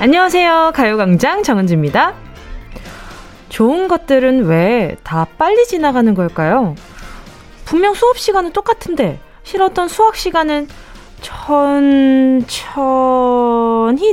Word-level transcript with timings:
안녕하세요. 0.00 0.72
가요광장 0.74 1.42
정은지입니다. 1.42 2.14
좋은 3.48 3.88
것들은 3.88 4.44
왜 4.46 4.96
다 5.02 5.26
빨리 5.38 5.66
지나가는 5.66 6.14
걸까요? 6.14 6.74
분명 7.64 7.94
수업 7.94 8.18
시간은 8.18 8.52
똑같은데 8.52 9.18
싫었던 9.42 9.88
수학 9.88 10.14
시간은 10.16 10.68
천천히 11.20 12.42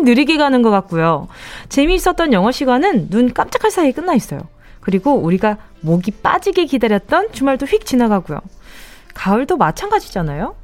느리게 0.01 0.37
가는 0.37 0.61
것 0.63 0.71
같고요. 0.71 1.27
재미있었던 1.69 2.33
영어 2.33 2.51
시간은 2.51 3.09
눈 3.09 3.31
깜짝할 3.33 3.69
사이에 3.71 3.91
끝나 3.91 4.13
있어요. 4.15 4.39
그리고 4.81 5.13
우리가 5.15 5.57
목이 5.81 6.11
빠지게 6.11 6.65
기다렸던 6.65 7.31
주말도 7.31 7.65
휙 7.67 7.85
지나가고요. 7.85 8.39
가을도 9.13 9.57
마찬가지잖아요? 9.57 10.55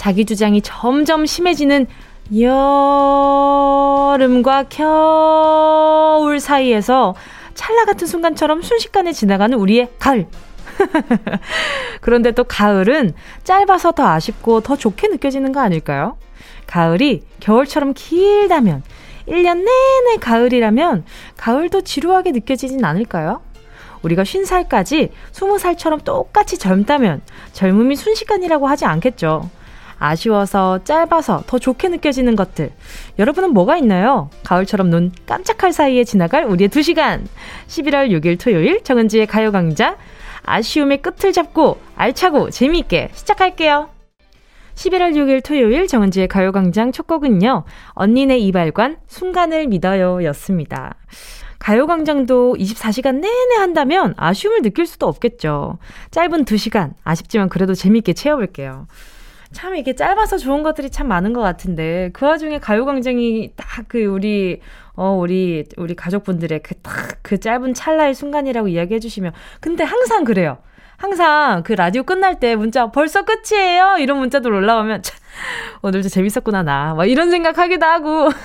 자기 0.00 0.24
주장이 0.24 0.62
점점 0.62 1.26
심해지는 1.26 1.86
여름과 2.32 2.54
겨울 4.70 6.40
사이에서 6.40 7.14
찰나 7.52 7.84
같은 7.84 8.06
순간처럼 8.06 8.62
순식간에 8.62 9.12
지나가는 9.12 9.58
우리의 9.58 9.90
가을. 9.98 10.26
그런데 12.00 12.30
또 12.30 12.44
가을은 12.44 13.12
짧아서 13.44 13.92
더 13.92 14.06
아쉽고 14.06 14.62
더 14.62 14.74
좋게 14.74 15.08
느껴지는 15.08 15.52
거 15.52 15.60
아닐까요? 15.60 16.16
가을이 16.66 17.22
겨울처럼 17.40 17.92
길다면, 17.92 18.82
1년 19.28 19.58
내내 19.58 20.16
가을이라면, 20.18 21.04
가을도 21.36 21.82
지루하게 21.82 22.30
느껴지진 22.32 22.82
않을까요? 22.86 23.42
우리가 24.00 24.22
50살까지 24.22 25.10
20살처럼 25.32 26.04
똑같이 26.04 26.56
젊다면, 26.56 27.20
젊음이 27.52 27.96
순식간이라고 27.96 28.66
하지 28.66 28.86
않겠죠. 28.86 29.50
아쉬워서 30.00 30.82
짧아서 30.82 31.44
더 31.46 31.58
좋게 31.58 31.88
느껴지는 31.90 32.34
것들. 32.34 32.72
여러분은 33.18 33.52
뭐가 33.52 33.76
있나요? 33.76 34.30
가을처럼 34.42 34.90
눈 34.90 35.12
깜짝할 35.26 35.72
사이에 35.72 36.02
지나갈 36.02 36.44
우리의 36.44 36.70
2시간. 36.70 37.26
11월 37.68 38.10
6일 38.10 38.40
토요일 38.40 38.82
정은지의 38.82 39.26
가요강좌. 39.26 39.96
아쉬움의 40.42 41.02
끝을 41.02 41.32
잡고 41.32 41.78
알차고 41.94 42.50
재미있게 42.50 43.10
시작할게요. 43.12 43.90
11월 44.74 45.12
6일 45.12 45.44
토요일 45.44 45.86
정은지의 45.86 46.28
가요광장 46.28 46.92
첫 46.92 47.06
곡은요. 47.06 47.64
언니네 47.90 48.38
이발관 48.38 48.96
순간을 49.06 49.66
믿어요 49.66 50.24
였습니다. 50.24 50.94
가요광장도 51.58 52.56
24시간 52.58 53.16
내내 53.16 53.56
한다면 53.58 54.14
아쉬움을 54.16 54.62
느낄 54.62 54.86
수도 54.86 55.06
없겠죠. 55.06 55.76
짧은 56.10 56.46
2시간, 56.46 56.94
아쉽지만 57.04 57.50
그래도 57.50 57.74
재미있게 57.74 58.14
채워볼게요. 58.14 58.86
참 59.52 59.74
이게 59.76 59.94
짧아서 59.94 60.38
좋은 60.38 60.62
것들이 60.62 60.90
참 60.90 61.08
많은 61.08 61.32
것 61.32 61.40
같은데 61.40 62.10
그 62.12 62.24
와중에 62.24 62.58
가요광장이 62.60 63.52
딱 63.56 63.88
그 63.88 64.04
우리 64.04 64.60
어 64.94 65.12
우리 65.12 65.64
우리 65.76 65.94
가족분들의 65.96 66.62
그 66.62 66.74
딱그 66.76 67.16
그 67.22 67.40
짧은 67.40 67.74
찰나의 67.74 68.14
순간이라고 68.14 68.68
이야기해 68.68 69.00
주시면 69.00 69.32
근데 69.60 69.82
항상 69.84 70.24
그래요. 70.24 70.58
항상 70.96 71.62
그 71.64 71.72
라디오 71.72 72.02
끝날 72.02 72.38
때 72.38 72.54
문자 72.56 72.90
벌써 72.90 73.24
끝이에요 73.24 73.96
이런 73.98 74.18
문자들 74.18 74.52
올라오면 74.52 75.02
참, 75.02 75.18
오늘도 75.82 76.08
재밌었구나 76.08 76.62
나 76.62 76.94
막 76.94 77.06
이런 77.06 77.30
생각 77.30 77.58
하기도 77.58 77.86
하고 77.86 78.28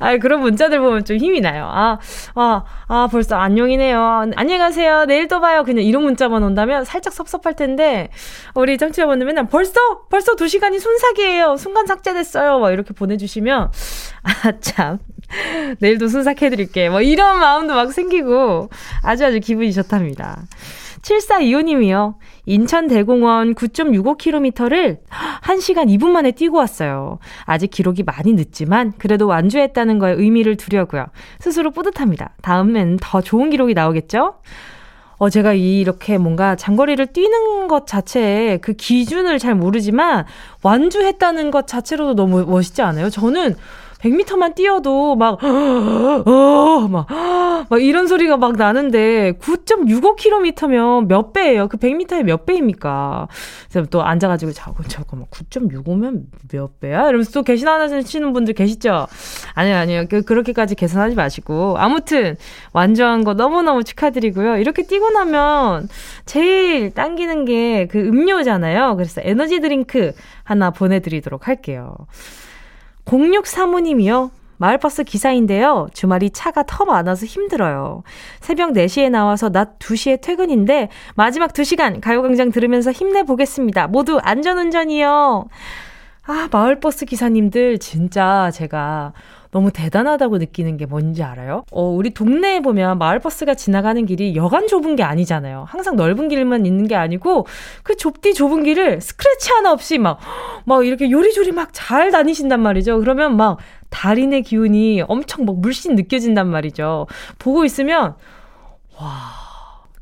아, 0.00 0.16
그런 0.18 0.40
문자들 0.40 0.80
보면 0.80 1.04
좀 1.04 1.16
힘이 1.16 1.40
나요. 1.40 1.68
아, 1.70 1.98
아, 2.34 2.64
아, 2.88 3.08
벌써 3.10 3.36
안녕이네요. 3.36 4.30
안녕히 4.36 4.58
가세요. 4.58 5.04
내일 5.06 5.28
또 5.28 5.40
봐요. 5.40 5.64
그냥 5.64 5.84
이런 5.84 6.02
문자만 6.04 6.42
온다면 6.42 6.84
살짝 6.84 7.12
섭섭할 7.12 7.54
텐데, 7.54 8.10
우리 8.54 8.78
정치자분들 8.78 9.26
맨날 9.26 9.46
벌써, 9.48 9.74
벌써 10.08 10.34
두 10.36 10.48
시간이 10.48 10.78
순삭이에요. 10.78 11.56
순간 11.56 11.86
삭제됐어요. 11.86 12.58
막 12.60 12.70
이렇게 12.72 12.94
보내주시면, 12.94 13.70
아, 14.22 14.52
참. 14.60 14.98
내일도 15.80 16.08
순삭해드릴게. 16.08 16.88
뭐 16.90 17.00
이런 17.00 17.38
마음도 17.40 17.74
막 17.74 17.92
생기고, 17.92 18.70
아주 19.02 19.26
아주 19.26 19.40
기분이 19.40 19.72
좋답니다. 19.72 20.42
7425님이요. 21.04 22.14
인천 22.46 22.88
대공원 22.88 23.54
9.65km를 23.54 24.98
1시간 25.42 25.86
2분 25.88 26.08
만에 26.08 26.32
뛰고 26.32 26.56
왔어요. 26.56 27.18
아직 27.44 27.70
기록이 27.70 28.02
많이 28.02 28.32
늦지만 28.32 28.92
그래도 28.98 29.26
완주했다는 29.26 29.98
거에 29.98 30.12
의미를 30.12 30.56
두려고요. 30.56 31.06
스스로 31.38 31.70
뿌듯합니다. 31.70 32.34
다음엔 32.42 32.98
더 33.00 33.20
좋은 33.20 33.50
기록이 33.50 33.74
나오겠죠? 33.74 34.34
어, 35.16 35.30
제가 35.30 35.52
이렇게 35.52 36.18
뭔가 36.18 36.56
장거리를 36.56 37.06
뛰는 37.06 37.68
것 37.68 37.86
자체에 37.86 38.58
그 38.58 38.72
기준을 38.72 39.38
잘 39.38 39.54
모르지만 39.54 40.24
완주했다는 40.62 41.50
것 41.50 41.66
자체로도 41.66 42.14
너무 42.14 42.44
멋있지 42.44 42.82
않아요? 42.82 43.10
저는 43.10 43.54
100m만 44.04 44.54
뛰어도 44.54 45.16
막, 45.16 45.42
어, 45.42 46.88
막, 46.88 47.06
막 47.70 47.82
이런 47.82 48.06
소리가 48.06 48.36
막 48.36 48.56
나는데 48.56 49.32
9.65km면 49.40 51.06
몇 51.06 51.32
배예요? 51.32 51.68
그 51.68 51.76
100m의 51.78 52.22
몇 52.24 52.44
배입니까? 52.44 53.28
그래서 53.70 53.88
또 53.90 54.02
앉아가지고 54.02 54.52
자고 54.52 54.82
잠깐만 54.84 55.26
9.65면 55.30 56.24
몇 56.52 56.80
배야? 56.80 57.08
이러면서 57.08 57.30
또 57.32 57.42
계산 57.42 57.80
하시는 57.80 58.32
분들 58.32 58.54
계시죠? 58.54 59.06
아니요, 59.54 59.76
아니요. 59.76 60.04
그, 60.10 60.22
그렇게까지 60.22 60.74
계산하지 60.74 61.16
마시고. 61.16 61.76
아무튼 61.78 62.36
완주한 62.72 63.24
거 63.24 63.34
너무너무 63.34 63.84
축하드리고요. 63.84 64.58
이렇게 64.58 64.82
뛰고 64.82 65.10
나면 65.10 65.88
제일 66.26 66.90
당기는 66.92 67.44
게 67.44 67.54
그 67.90 67.98
음료잖아요. 67.98 68.96
그래서 68.96 69.20
에너지 69.24 69.60
드링크 69.60 70.12
하나 70.42 70.70
보내드리도록 70.70 71.48
할게요. 71.48 71.96
0635님이요. 73.04 74.30
마을버스 74.56 75.04
기사인데요. 75.04 75.88
주말이 75.92 76.30
차가 76.30 76.62
더 76.66 76.84
많아서 76.84 77.26
힘들어요. 77.26 78.02
새벽 78.40 78.72
4시에 78.72 79.10
나와서 79.10 79.50
낮 79.50 79.78
2시에 79.78 80.20
퇴근인데 80.20 80.88
마지막 81.16 81.52
2시간 81.52 82.00
가요광장 82.00 82.50
들으면서 82.50 82.92
힘내보겠습니다. 82.92 83.88
모두 83.88 84.18
안전운전이요. 84.22 85.48
아, 86.26 86.48
마을버스 86.50 87.04
기사님들 87.04 87.78
진짜 87.78 88.50
제가 88.52 89.12
너무 89.54 89.70
대단하다고 89.70 90.38
느끼는 90.38 90.78
게 90.78 90.84
뭔지 90.84 91.22
알아요? 91.22 91.64
어, 91.70 91.84
우리 91.84 92.10
동네에 92.10 92.58
보면 92.58 92.98
마을버스가 92.98 93.54
지나가는 93.54 94.04
길이 94.04 94.34
여간 94.34 94.66
좁은 94.66 94.96
게 94.96 95.04
아니잖아요. 95.04 95.66
항상 95.68 95.94
넓은 95.94 96.26
길만 96.26 96.66
있는 96.66 96.88
게 96.88 96.96
아니고 96.96 97.46
그 97.84 97.96
좁디 97.96 98.34
좁은 98.34 98.64
길을 98.64 99.00
스크래치 99.00 99.52
하나 99.52 99.70
없이 99.70 99.98
막, 99.98 100.18
막 100.64 100.84
이렇게 100.84 101.08
요리조리 101.08 101.52
막 101.52 101.68
잘 101.72 102.10
다니신단 102.10 102.58
말이죠. 102.60 102.98
그러면 102.98 103.36
막 103.36 103.58
달인의 103.90 104.42
기운이 104.42 105.02
엄청 105.06 105.44
막 105.44 105.60
물씬 105.60 105.94
느껴진단 105.94 106.48
말이죠. 106.48 107.06
보고 107.38 107.64
있으면, 107.64 108.16
와, 108.98 109.06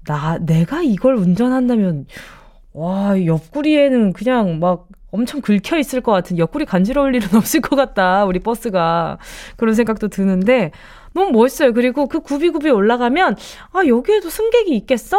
나, 0.06 0.38
내가 0.38 0.80
이걸 0.82 1.16
운전한다면, 1.16 2.06
와, 2.72 3.22
옆구리에는 3.22 4.14
그냥 4.14 4.60
막 4.60 4.86
엄청 5.12 5.40
긁혀 5.40 5.78
있을 5.78 6.00
것 6.00 6.10
같은 6.10 6.38
옆구리 6.38 6.64
간지러울 6.64 7.14
일은 7.14 7.28
없을 7.36 7.60
것 7.60 7.76
같다. 7.76 8.24
우리 8.24 8.40
버스가. 8.40 9.18
그런 9.56 9.74
생각도 9.74 10.08
드는데 10.08 10.72
너무 11.12 11.30
멋있어요. 11.30 11.72
그리고 11.72 12.08
그 12.08 12.20
구비구비 12.20 12.70
올라가면 12.70 13.36
아, 13.72 13.86
여기에도 13.86 14.28
승객이 14.28 14.74
있겠어? 14.74 15.18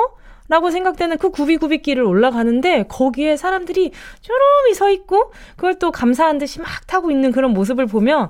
라고 0.50 0.72
생각되는 0.72 1.18
그 1.20 1.30
구비구비 1.30 1.82
길을 1.82 2.04
올라가는데 2.04 2.84
거기에 2.90 3.38
사람들이 3.38 3.92
쪼름이 4.22 4.74
서 4.74 4.90
있고 4.90 5.32
그걸 5.56 5.80
또 5.80 5.92
감사한 5.92 6.38
듯이 6.38 6.60
막 6.60 6.68
타고 6.86 7.12
있는 7.12 7.32
그런 7.32 7.54
모습을 7.54 7.86
보면 7.86 8.30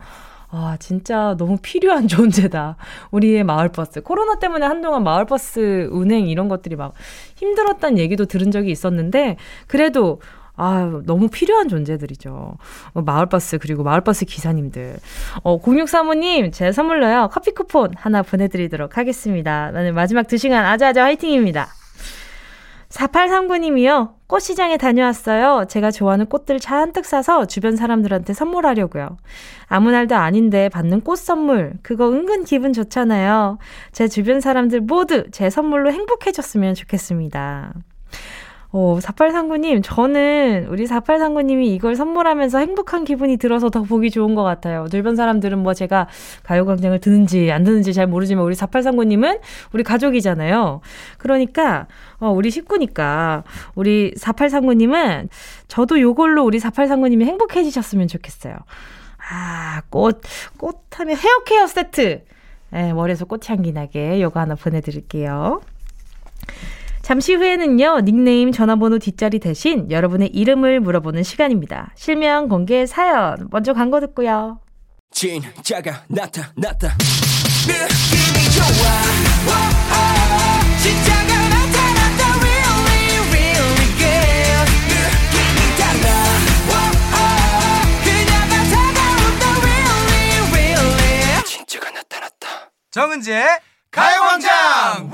아, 0.55 0.77
진짜 0.79 1.35
너무 1.39 1.57
필요한 1.59 2.07
존재다. 2.07 2.77
우리의 3.09 3.43
마을버스. 3.43 4.03
코로나 4.03 4.37
때문에 4.37 4.67
한동안 4.67 5.03
마을버스 5.03 5.89
운행 5.91 6.27
이런 6.27 6.47
것들이 6.47 6.75
막 6.75 6.93
힘들었다는 7.37 7.97
얘기도 7.97 8.25
들은 8.25 8.51
적이 8.51 8.69
있었는데, 8.69 9.37
그래도 9.65 10.21
아, 10.55 11.01
너무 11.05 11.29
필요한 11.29 11.67
존재들이죠. 11.67 12.57
어, 12.93 13.01
마을버스, 13.01 13.57
그리고 13.59 13.83
마을버스 13.83 14.25
기사님들. 14.25 14.97
어, 15.43 15.59
0635님, 15.59 16.53
제 16.53 16.71
선물로요, 16.71 17.29
커피 17.31 17.51
쿠폰 17.51 17.91
하나 17.95 18.21
보내드리도록 18.21 18.97
하겠습니다. 18.97 19.71
나는 19.71 19.95
마지막 19.95 20.27
2시간 20.27 20.63
아자아자 20.65 21.03
화이팅입니다. 21.03 21.69
4839님이요. 22.93 24.13
꽃시장에 24.27 24.77
다녀왔어요. 24.77 25.65
제가 25.67 25.89
좋아하는 25.89 26.27
꽃들 26.27 26.59
잔뜩 26.59 27.05
사서 27.05 27.45
주변 27.45 27.75
사람들한테 27.75 28.33
선물하려고요. 28.33 29.17
아무 29.67 29.91
날도 29.91 30.15
아닌데 30.15 30.69
받는 30.69 31.01
꽃 31.01 31.17
선물. 31.17 31.73
그거 31.81 32.11
은근 32.11 32.43
기분 32.43 32.71
좋잖아요. 32.71 33.57
제 33.91 34.07
주변 34.07 34.41
사람들 34.41 34.81
모두 34.81 35.25
제 35.31 35.49
선물로 35.49 35.91
행복해졌으면 35.91 36.75
좋겠습니다. 36.75 37.73
어, 38.75 38.97
4839님, 38.99 39.81
저는 39.83 40.65
우리 40.67 40.85
4839님이 40.85 41.67
이걸 41.67 41.95
선물하면서 41.95 42.57
행복한 42.57 43.05
기분이 43.05 43.37
들어서 43.37 43.69
더 43.69 43.83
보기 43.83 44.09
좋은 44.09 44.33
것 44.33 44.41
같아요. 44.41 44.87
주변 44.89 45.15
사람들은 45.15 45.59
뭐 45.59 45.75
제가 45.75 46.07
가요광장을 46.41 46.99
듣는지 46.99 47.51
안 47.51 47.63
듣는지 47.63 47.93
잘 47.93 48.07
모르지만 48.07 48.43
우리 48.43 48.55
4839님은 48.55 49.41
우리 49.73 49.83
가족이잖아요. 49.83 50.81
그러니까, 51.19 51.85
어, 52.17 52.31
우리 52.31 52.49
식구니까 52.49 53.43
우리 53.75 54.11
4839님은 54.15 55.29
저도 55.67 56.01
요걸로 56.01 56.43
우리 56.43 56.57
4839님이 56.57 57.25
행복해지셨으면 57.25 58.07
좋겠어요. 58.07 58.55
아, 59.29 59.83
꽃, 59.91 60.21
꽃 60.57 60.81
하면 60.95 61.15
헤어케어 61.15 61.67
세트. 61.67 62.23
네, 62.71 62.91
머리에서 62.91 63.25
꽃향기 63.25 63.71
나게 63.71 64.19
요거 64.19 64.39
하나 64.39 64.55
보내드릴게요. 64.55 65.61
잠시 67.03 67.33
후에는요, 67.35 67.99
닉네임 68.05 68.51
전화번호 68.53 68.97
뒷자리 68.97 69.39
대신 69.39 69.91
여러분의 69.91 70.29
이름을 70.29 70.79
물어보는 70.79 71.23
시간입니다. 71.23 71.91
실명 71.97 72.47
공개 72.47 72.85
사연. 72.85 73.49
먼저 73.51 73.73
광고 73.73 73.99
듣고요. 73.99 74.61
진짜가 75.11 76.03
나타났다. 76.07 76.95
느낌이 77.67 78.49
좋아. 78.55 78.65
오, 79.45 79.51
오, 79.91 80.77
진짜가 80.81 81.27
나타났다. 81.49 82.39
Really, 82.39 83.19
really 83.31 83.87
good. 83.99 84.71
느낌이 84.87 85.59
달라. 85.77 86.07
오, 86.71 86.73
오, 87.13 87.19
그녀가 88.05 88.55
다가온다. 88.71 89.43
Really, 89.59 90.39
really. 90.53 91.43
진짜가 91.43 91.91
나타났다. 91.91 92.71
정은지의 92.91 93.43
가요광장! 93.91 95.11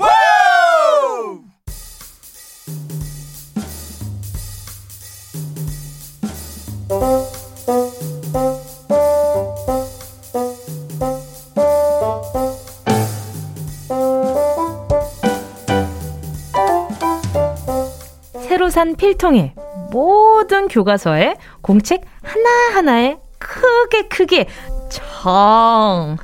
새로 18.70 18.72
산 18.72 18.94
필통에 18.94 19.54
모든 19.90 20.68
교과서에 20.68 21.34
공책 21.60 22.02
하나하나에 22.22 23.18
크게 23.38 24.08
크게 24.08 24.46
정, 24.88 26.16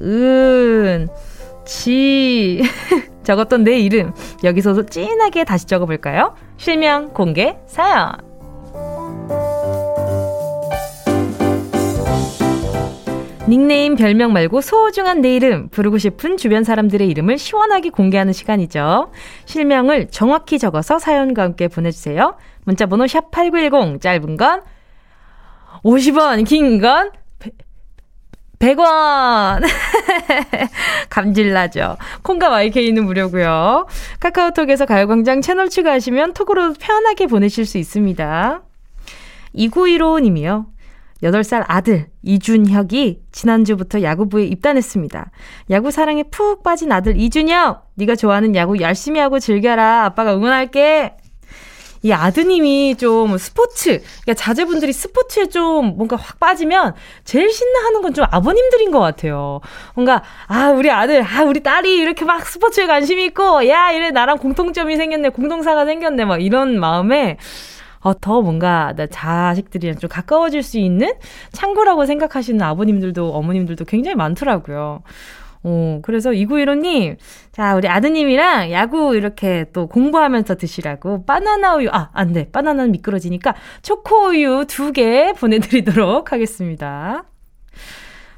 은, 0.00 1.08
지 1.64 2.62
적었던 3.24 3.64
내 3.64 3.78
이름 3.78 4.12
여기서도 4.42 4.86
진하게 4.86 5.44
다시 5.44 5.66
적어볼까요? 5.66 6.34
실명 6.56 7.12
공개 7.12 7.56
사연 7.66 8.16
닉네임, 13.48 13.94
별명 13.94 14.32
말고 14.32 14.60
소중한 14.60 15.20
내 15.20 15.36
이름, 15.36 15.68
부르고 15.68 15.98
싶은 15.98 16.36
주변 16.36 16.64
사람들의 16.64 17.06
이름을 17.08 17.38
시원하게 17.38 17.90
공개하는 17.90 18.32
시간이죠. 18.32 19.12
실명을 19.44 20.08
정확히 20.10 20.58
적어서 20.58 20.98
사연과 20.98 21.42
함께 21.42 21.68
보내주세요. 21.68 22.36
문자번호 22.64 23.04
샵8910, 23.04 24.00
짧은 24.00 24.36
건 24.36 24.62
50원, 25.84 26.44
긴 26.44 26.80
건 26.80 27.12
100원! 28.58 29.62
감질나죠? 31.10 31.98
콩과 32.22 32.48
YK는 32.48 33.04
무료고요 33.04 33.86
카카오톡에서 34.18 34.86
가요광장 34.86 35.42
채널 35.42 35.68
추가하시면 35.68 36.32
톡으로 36.32 36.72
편하게 36.72 37.26
보내실 37.26 37.66
수 37.66 37.76
있습니다. 37.78 38.62
2915님이요. 39.54 40.66
8살 41.22 41.64
아들 41.66 42.08
이준혁이 42.22 43.20
지난주부터 43.32 44.02
야구부에 44.02 44.44
입단했습니다. 44.44 45.30
야구 45.70 45.90
사랑에 45.90 46.22
푹 46.24 46.62
빠진 46.62 46.92
아들 46.92 47.16
이준혁, 47.18 47.90
네가 47.94 48.16
좋아하는 48.16 48.54
야구 48.54 48.80
열심히 48.80 49.20
하고 49.20 49.38
즐겨라. 49.38 50.04
아빠가 50.04 50.34
응원할게. 50.34 51.14
이 52.02 52.12
아드님이 52.12 52.96
좀 52.98 53.36
스포츠, 53.36 54.00
그러니까 54.22 54.34
자제분들이 54.34 54.92
스포츠에 54.92 55.46
좀 55.46 55.96
뭔가 55.96 56.14
확 56.14 56.38
빠지면 56.38 56.94
제일 57.24 57.50
신나하는 57.50 58.02
건 58.02 58.12
좀 58.14 58.24
아버님들인 58.30 58.92
것 58.92 59.00
같아요. 59.00 59.60
뭔가, 59.94 60.22
아, 60.46 60.70
우리 60.70 60.90
아들, 60.90 61.22
아, 61.24 61.42
우리 61.42 61.62
딸이 61.64 61.96
이렇게 61.96 62.24
막 62.24 62.46
스포츠에 62.46 62.86
관심이 62.86 63.24
있고, 63.26 63.68
야, 63.68 63.90
이래 63.90 64.10
나랑 64.12 64.38
공통점이 64.38 64.96
생겼네, 64.96 65.30
공동사가 65.30 65.84
생겼네, 65.84 66.24
막 66.26 66.40
이런 66.40 66.78
마음에 66.78 67.38
어, 68.06 68.14
더 68.20 68.40
뭔가 68.40 68.94
자식들이랑 69.10 69.98
좀 69.98 70.08
가까워질 70.08 70.62
수 70.62 70.78
있는 70.78 71.12
창구라고 71.50 72.06
생각하시는 72.06 72.62
아버님들도 72.62 73.32
어머님들도 73.32 73.84
굉장히 73.84 74.14
많더라고요. 74.14 75.02
어, 75.64 75.98
그래서 76.02 76.30
2915님, 76.30 77.16
자, 77.50 77.74
우리 77.74 77.88
아드님이랑 77.88 78.70
야구 78.70 79.16
이렇게 79.16 79.64
또 79.72 79.88
공부하면서 79.88 80.54
드시라고 80.54 81.24
바나나 81.24 81.74
우유, 81.74 81.88
아, 81.90 82.10
안 82.12 82.32
돼. 82.32 82.48
바나나는 82.52 82.92
미끄러지니까 82.92 83.56
초코 83.82 84.28
우유 84.28 84.66
두 84.68 84.92
개 84.92 85.32
보내드리도록 85.32 86.30
하겠습니다. 86.30 87.24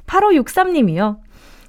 8563님이요. 0.07 1.19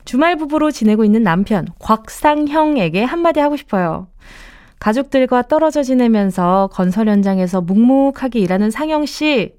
주말 0.07 0.37
부부로 0.37 0.71
지내고 0.71 1.05
있는 1.05 1.23
남편, 1.23 1.67
곽상형에게 1.79 3.05
한마디 3.05 3.41
하고 3.41 3.59
싶어요. 3.59 4.09
가족들과 4.81 5.43
떨어져 5.43 5.83
지내면서 5.83 6.69
건설 6.73 7.09
현장에서 7.09 7.61
묵묵하게 7.61 8.41
일하는 8.41 8.71
상영 8.71 9.07
씨. 9.07 9.55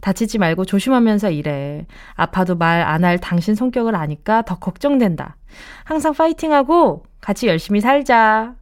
다치지 0.00 0.38
말고 0.38 0.64
조심하면서 0.64 1.30
일해. 1.30 1.86
아파도 2.14 2.54
말 2.56 2.82
안 2.82 3.04
할 3.04 3.18
당신 3.18 3.54
성격을 3.54 3.94
아니까 3.96 4.42
더 4.42 4.58
걱정된다. 4.58 5.36
항상 5.84 6.12
파이팅하고 6.14 7.04
같이 7.20 7.48
열심히 7.48 7.80
살자. 7.80 8.54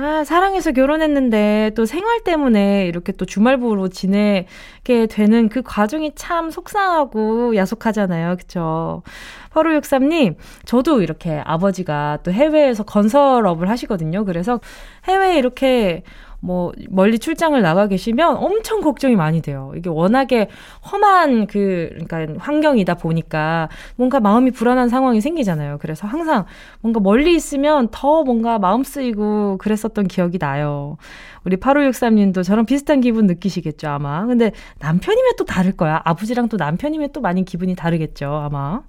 아, 0.00 0.22
사랑해서 0.22 0.70
결혼했는데 0.70 1.72
또 1.74 1.84
생활 1.84 2.22
때문에 2.22 2.86
이렇게 2.86 3.10
또 3.10 3.24
주말부로 3.24 3.88
지내게 3.88 5.06
되는 5.10 5.48
그 5.48 5.60
과정이 5.62 6.12
참 6.14 6.50
속상하고 6.52 7.56
야속하잖아요. 7.56 8.36
그쵸? 8.36 9.02
8563님, 9.50 10.36
저도 10.64 11.02
이렇게 11.02 11.42
아버지가 11.44 12.18
또 12.22 12.30
해외에서 12.30 12.84
건설업을 12.84 13.68
하시거든요. 13.68 14.24
그래서 14.24 14.60
해외에 15.08 15.36
이렇게 15.36 16.04
뭐 16.40 16.72
멀리 16.88 17.18
출장을 17.18 17.60
나가 17.60 17.88
계시면 17.88 18.36
엄청 18.36 18.80
걱정이 18.80 19.16
많이 19.16 19.42
돼요. 19.42 19.72
이게 19.76 19.88
워낙에 19.88 20.48
험한 20.90 21.46
그 21.46 21.90
그러니까 22.06 22.38
환경이다 22.38 22.94
보니까 22.94 23.68
뭔가 23.96 24.20
마음이 24.20 24.52
불안한 24.52 24.88
상황이 24.88 25.20
생기잖아요. 25.20 25.78
그래서 25.80 26.06
항상 26.06 26.44
뭔가 26.80 27.00
멀리 27.00 27.34
있으면 27.34 27.88
더 27.90 28.22
뭔가 28.22 28.58
마음 28.58 28.84
쓰이고 28.84 29.58
그랬었던 29.58 30.06
기억이 30.06 30.38
나요. 30.38 30.96
우리 31.44 31.56
8563님도 31.56 32.44
저랑 32.44 32.66
비슷한 32.66 33.00
기분 33.00 33.26
느끼시겠죠, 33.26 33.88
아마. 33.88 34.26
근데 34.26 34.52
남편이면 34.80 35.32
또 35.38 35.44
다를 35.44 35.72
거야. 35.72 36.00
아버지랑 36.04 36.48
또 36.48 36.56
남편이면 36.56 37.10
또 37.12 37.20
많이 37.20 37.44
기분이 37.44 37.74
다르겠죠, 37.74 38.26
아마. 38.26 38.82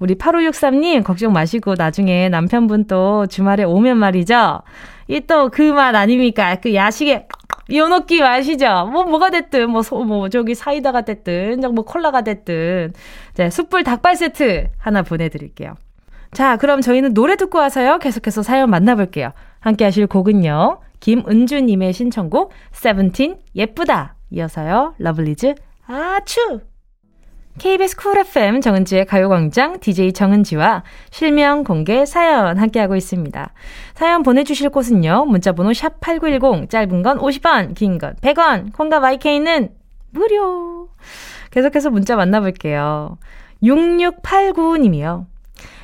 우리 0.00 0.14
8563님 0.16 1.04
걱정 1.04 1.32
마시고 1.32 1.74
나중에 1.76 2.28
남편분 2.28 2.86
또 2.86 3.26
주말에 3.26 3.64
오면 3.64 3.96
말이죠. 3.98 4.62
이 5.08 5.20
또 5.20 5.48
그 5.50 5.72
맛 5.72 5.94
아닙니까? 5.94 6.56
그 6.56 6.74
야식에 6.74 7.26
요노끼 7.72 8.20
마시죠. 8.20 8.88
뭐 8.92 9.04
뭐가 9.04 9.30
됐든 9.30 9.70
뭐, 9.70 9.82
소, 9.82 10.02
뭐 10.04 10.28
저기 10.28 10.54
사이다가 10.54 11.02
됐든 11.02 11.60
뭐 11.74 11.84
콜라가 11.84 12.22
됐든 12.22 12.92
자, 13.34 13.50
숯불 13.50 13.84
닭발 13.84 14.16
세트 14.16 14.68
하나 14.78 15.02
보내 15.02 15.28
드릴게요. 15.28 15.74
자, 16.32 16.56
그럼 16.56 16.80
저희는 16.80 17.12
노래 17.14 17.36
듣고 17.36 17.58
와서요. 17.58 17.98
계속해서 17.98 18.42
사연 18.42 18.70
만나볼게요. 18.70 19.30
함께 19.60 19.84
하실 19.84 20.06
곡은요. 20.06 20.80
김은주님의 21.00 21.92
신청곡 21.92 22.52
세븐틴 22.72 23.38
예쁘다 23.56 24.14
이어서요. 24.30 24.94
러블리즈 24.98 25.54
아추 25.86 26.60
KBS 27.60 27.94
Cool 27.96 28.16
FM 28.16 28.62
정은지의 28.62 29.04
가요광장 29.04 29.80
DJ 29.80 30.14
정은지와 30.14 30.82
실명 31.10 31.62
공개 31.62 32.06
사연 32.06 32.56
함께하고 32.56 32.96
있습니다. 32.96 33.52
사연 33.94 34.22
보내주실 34.22 34.70
곳은요. 34.70 35.26
문자번호 35.26 35.74
샵 35.74 36.00
8910 36.00 36.70
짧은 36.70 37.02
건 37.02 37.18
50원 37.18 37.74
긴 37.74 37.98
건 37.98 38.14
100원 38.22 38.72
콩과 38.72 39.00
마이케이는 39.00 39.68
무료 40.10 40.88
계속해서 41.50 41.90
문자 41.90 42.16
만나볼게요. 42.16 43.18
6689님이요. 43.62 45.26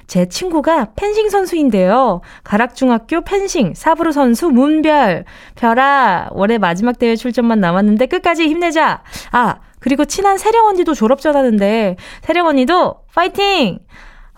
제 0.06 0.26
친구가 0.28 0.92
펜싱 0.96 1.28
선수인데요. 1.28 2.22
가락중학교 2.42 3.20
펜싱 3.20 3.74
사브르 3.74 4.12
선수 4.12 4.48
문별. 4.48 5.26
별아, 5.56 6.30
올해 6.32 6.56
마지막 6.56 6.98
대회 6.98 7.16
출전만 7.16 7.60
남았는데 7.60 8.06
끝까지 8.06 8.48
힘내자. 8.48 9.02
아, 9.32 9.56
그리고 9.80 10.04
친한 10.04 10.38
세령 10.38 10.66
언니도 10.66 10.94
졸업 10.94 11.20
전하는데 11.20 11.96
세령 12.22 12.46
언니도 12.46 13.02
파이팅! 13.14 13.78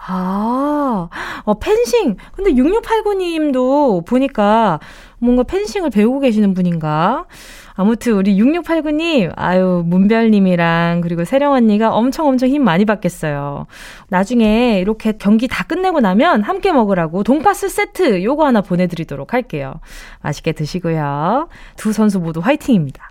아, 0.07 1.09
어, 1.43 1.55
펜싱. 1.55 2.17
근데 2.33 2.53
6689님도 2.53 4.07
보니까 4.07 4.79
뭔가 5.19 5.43
펜싱을 5.43 5.91
배우고 5.91 6.21
계시는 6.21 6.55
분인가? 6.55 7.27
아무튼 7.75 8.15
우리 8.15 8.37
6689님, 8.41 9.33
아유, 9.37 9.83
문별님이랑 9.87 11.01
그리고 11.01 11.25
세령 11.25 11.53
언니가 11.53 11.93
엄청 11.93 12.27
엄청 12.27 12.49
힘 12.49 12.65
많이 12.65 12.85
받겠어요. 12.85 13.67
나중에 14.09 14.81
이렇게 14.81 15.13
경기 15.13 15.47
다 15.47 15.65
끝내고 15.65 16.01
나면 16.01 16.43
함께 16.43 16.73
먹으라고 16.73 17.23
돈가스 17.23 17.69
세트 17.69 18.25
요거 18.25 18.47
하나 18.47 18.63
보내드리도록 18.63 19.33
할게요. 19.33 19.75
맛있게 20.23 20.53
드시고요. 20.53 21.49
두 21.77 21.93
선수 21.93 22.19
모두 22.19 22.41
화이팅입니다. 22.41 23.11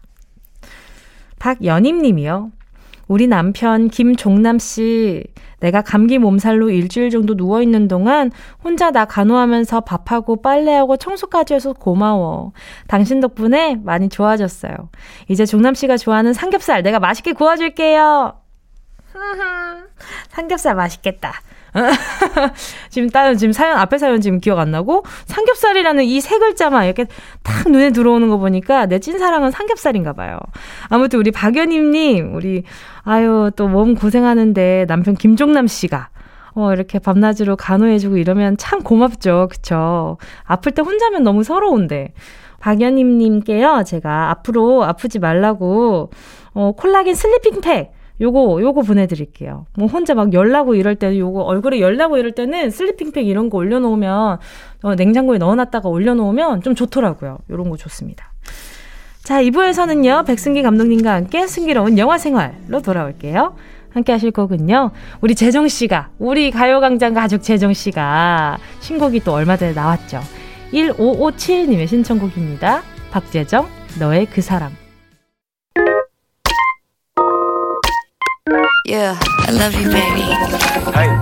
박연임 1.40 2.02
님이요. 2.02 2.52
우리 3.08 3.28
남편 3.28 3.88
김종남 3.88 4.60
씨, 4.60 5.24
내가 5.60 5.82
감기 5.82 6.18
몸살로 6.18 6.70
일주일 6.70 7.10
정도 7.10 7.36
누워있는 7.36 7.88
동안 7.88 8.32
혼자 8.64 8.92
나 8.92 9.06
간호하면서 9.06 9.82
밥하고 9.82 10.42
빨래하고 10.42 10.98
청소까지 10.98 11.54
해서 11.54 11.74
고마워. 11.74 12.52
당신 12.88 13.20
덕분에 13.22 13.80
많이 13.84 14.10
좋아졌어요. 14.10 14.74
이제 15.30 15.46
종남 15.46 15.74
씨가 15.74 15.98
좋아하는 15.98 16.34
삼겹살 16.34 16.84
내가 16.84 17.00
맛있게 17.00 17.34
구워줄게요. 17.34 18.34
삼겹살 20.30 20.76
맛있겠다. 20.76 21.34
지금 22.90 23.10
따 23.10 23.34
지금 23.36 23.52
사연 23.52 23.78
앞에 23.78 23.98
사연 23.98 24.20
지금 24.22 24.40
기억 24.40 24.60
안 24.60 24.72
나고 24.72 25.04
삼겹살이라는 25.26 26.04
이 26.04 26.20
세 26.22 26.40
글자만 26.40 26.86
이렇게 26.86 27.06
탁 27.44 27.70
눈에 27.70 27.92
들어오는 27.92 28.28
거 28.30 28.38
보니까 28.38 28.86
내 28.88 29.00
찐사랑은 29.00 29.52
삼겹살인가 29.52 30.14
봐요. 30.14 30.40
아무튼 30.90 31.20
우리 31.20 31.32
박연임님 31.32 32.36
우리 32.36 32.64
아유 33.04 33.52
또 33.56 33.68
몸 33.68 33.96
고생하는데 33.96 34.86
남편 34.88 35.16
김종남 35.16 35.68
씨가 35.68 36.10
어, 36.56 36.74
이렇게 36.74 36.98
밤낮으로 37.00 37.56
간호해주고 37.56 38.18
이러면 38.18 38.58
참 38.58 38.82
고맙죠. 38.82 39.48
그쵸? 39.52 40.18
아플 40.44 40.72
때 40.72 40.82
혼자면 40.82 41.22
너무 41.24 41.44
서러운데. 41.44 42.14
박연임님께요, 42.60 43.84
제가 43.86 44.32
앞으로 44.32 44.84
아프지 44.84 45.20
말라고, 45.20 46.10
어, 46.54 46.72
콜라겐 46.76 47.14
sleeping 47.14 47.62
팩, 47.62 47.92
요거 48.20 48.62
요거 48.62 48.82
보내드릴게요. 48.82 49.66
뭐 49.76 49.88
혼자 49.88 50.14
막 50.14 50.34
열나고 50.34 50.76
이럴 50.76 50.96
때는 50.96 51.18
요거 51.18 51.42
얼굴에 51.42 51.80
열나고 51.80 52.18
이럴 52.18 52.32
때는 52.32 52.72
sleeping팩 52.72 53.28
이런 53.28 53.50
거 53.50 53.58
올려놓으면 53.58 54.40
어, 54.84 54.96
냉장고에 54.96 55.38
넣어놨다가 55.38 55.88
올려놓으면 55.90 56.62
좀 56.62 56.76
좋더라고요. 56.76 57.40
요런 57.50 57.70
거 57.70 57.78
좋습니다. 57.78 58.34
자 59.24 59.42
2부에서는요 59.42 60.26
백승기 60.26 60.64
감독님과 60.64 61.14
함께 61.14 61.48
승기로운 61.48 61.98
영화 61.98 62.18
생활로 62.18 62.82
돌아올게요. 62.82 63.56
함께 63.92 64.12
하실 64.12 64.32
곡은요. 64.32 64.92
우리 65.22 65.36
재정 65.36 65.68
씨가 65.68 66.10
우리 66.20 66.52
가요광장 66.52 67.14
가족 67.14 67.42
재정 67.42 67.74
씨가 67.74 68.58
신곡이 68.80 69.22
또 69.22 69.34
얼마 69.34 69.58
전에 69.58 69.74
나왔죠. 69.74 70.22
1557님의 70.72 71.88
신청곡입니다. 71.88 72.84
박재정 73.12 73.68
너의 74.00 74.28
그 74.28 74.42
사람. 74.42 74.87
Yeah, 78.98 79.14
I 79.46 79.52
love 79.52 79.76
you, 79.78 79.92
baby. 79.92 80.26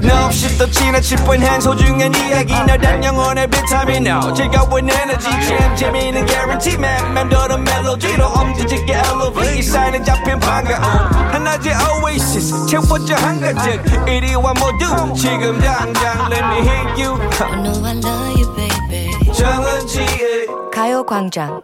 No, 0.01 0.27
없이 0.27 0.57
또 0.57 0.65
지나칠 0.71 1.17
뻔한 1.25 1.59
소중한 1.59 2.15
이야기. 2.15 2.53
너란 2.53 3.03
영혼의 3.03 3.47
비타민 3.49 4.07
O 4.07 4.33
즐거운 4.33 4.89
에너지. 4.89 5.29
참 5.29 5.75
재미있는 5.75 6.25
guarantee 6.25 6.77
man. 6.77 7.13
맘대로 7.13 7.57
멜로디로 7.57 8.27
엄지짓게 8.27 8.93
elevate 8.93 9.61
사인은 9.61 10.05
잡힌 10.05 10.39
반가움 10.39 10.81
하나의 11.33 11.75
oasis 12.01 12.65
채워져 12.67 13.15
한가득. 13.15 14.07
이리와 14.07 14.53
모두 14.53 15.13
지금 15.13 15.59
당장 15.59 16.31
let 16.31 16.45
me 16.45 16.59
hit 16.61 17.03
you. 17.03 17.19
I 17.41 17.61
know 17.61 17.85
I 17.85 17.97
love 17.97 18.39
you, 18.39 18.55
baby. 18.55 19.33
정은지의 19.33 20.47
가요광장 20.73 21.61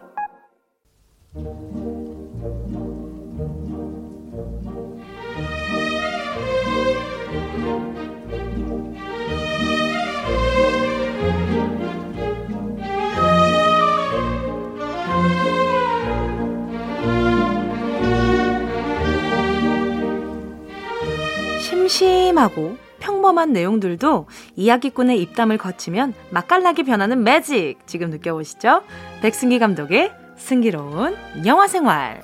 심심하고 21.91 22.77
평범한 22.99 23.51
내용들도 23.51 24.27
이야기꾼의 24.55 25.21
입담을 25.21 25.57
거치면 25.57 26.13
맛깔나게 26.29 26.83
변하는 26.83 27.23
매직 27.23 27.79
지금 27.85 28.09
느껴보시죠? 28.09 28.83
백승기 29.21 29.59
감독의 29.59 30.11
승기로운 30.37 31.17
영화 31.45 31.67
생활. 31.67 32.21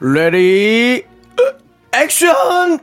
ready 0.00 1.06
action 1.94 2.80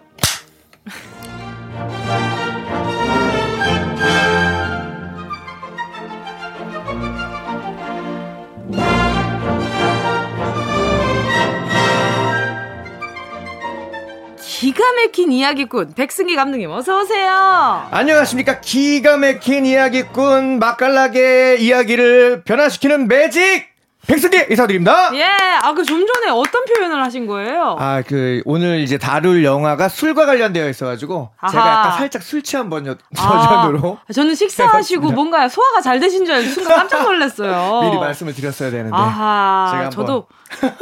기가 14.63 14.82
막힌 14.93 15.34
이야기꾼 15.34 15.93
백승기 15.93 16.38
감독님 16.38 16.72
어서 16.72 17.01
오세요. 17.01 17.86
안녕하십니까 17.91 18.62
기가 18.62 19.17
막힌 19.17 19.65
이야기꾼 19.65 20.58
맛깔나게 20.60 21.58
이야기를 21.58 22.43
변화시키는 22.46 23.10
매직 23.10 23.73
백승기 24.07 24.48
이사드립니다. 24.51 25.15
예, 25.15 25.24
아 25.62 25.74
그 25.74 25.83
좀 25.86 26.05
전에 26.05 26.29
어떤 26.29 26.65
표현을 26.65 27.01
하신 27.03 27.25
거예요? 27.25 27.77
아 27.79 28.01
그 28.05 28.41
오늘 28.45 28.79
이제 28.79 28.98
다룰 28.98 29.43
영화가 29.45 29.88
술과 29.88 30.25
관련되어 30.25 30.67
있어가지고 30.69 31.29
아하. 31.39 31.51
제가 31.51 31.67
약간 31.67 31.91
살짝 31.98 32.22
술 32.22 32.41
취한 32.41 32.69
번역 32.69 32.98
버전 33.15 33.69
으로. 33.69 33.98
아, 34.10 34.13
저는 34.13 34.36
식사하시고 34.36 35.12
뭔가 35.12 35.48
소화가 35.48 35.81
잘 35.81 36.00
되신 36.00 36.25
줄 36.25 36.36
알고 36.36 36.50
순간 36.50 36.75
깜짝 36.83 37.03
놀랐어요. 37.03 37.81
미리 37.89 37.98
말씀을 37.98 38.33
드렸어야 38.33 38.72
되는데. 38.72 38.95
아하, 38.95 39.69
제가 39.72 39.89
저도 39.89 40.27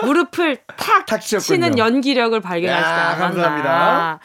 무릎을 0.03 0.57
탁, 0.77 1.05
탁 1.05 1.21
치는 1.21 1.77
연기력을 1.77 2.39
발견하시다. 2.41 3.15
감사합니다. 3.17 4.19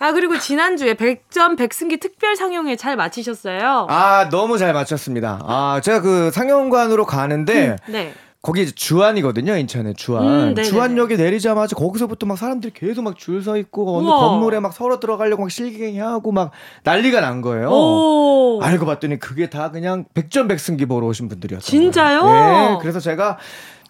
아 0.00 0.12
그리고 0.12 0.38
지난주에 0.38 0.94
100점 0.94 1.56
백승기 1.56 1.96
특별 1.98 2.36
상영회 2.36 2.76
잘 2.76 2.94
마치셨어요? 2.96 3.86
아 3.88 4.28
너무 4.30 4.58
잘 4.58 4.72
마쳤습니다. 4.74 5.40
아 5.46 5.80
제가 5.82 6.00
그 6.02 6.30
상영관으로 6.30 7.06
가는데 7.06 7.68
음, 7.68 7.76
네. 7.86 8.12
거기 8.44 8.70
주안이거든요, 8.70 9.56
인천에 9.56 9.94
주안. 9.94 10.54
음, 10.58 10.62
주안역에 10.62 11.16
내리자마자 11.16 11.74
거기서부터 11.76 12.26
막 12.26 12.36
사람들이 12.36 12.74
계속 12.74 13.00
막 13.02 13.16
줄 13.16 13.42
서 13.42 13.56
있고 13.56 13.96
어느 13.98 14.06
건물에 14.06 14.60
막 14.60 14.74
서로 14.74 15.00
들어가려고 15.00 15.42
막 15.44 15.50
실갱이하고 15.50 16.30
막 16.30 16.50
난리가 16.82 17.22
난 17.22 17.40
거예요. 17.40 17.70
오. 17.70 18.60
알고 18.62 18.84
봤더니 18.84 19.18
그게 19.18 19.48
다 19.48 19.70
그냥 19.70 20.04
백전백승기 20.12 20.84
보러 20.84 21.06
오신 21.06 21.30
분들이었어요. 21.30 21.64
진짜요? 21.66 22.22
네, 22.24 22.78
그래서 22.82 23.00
제가 23.00 23.38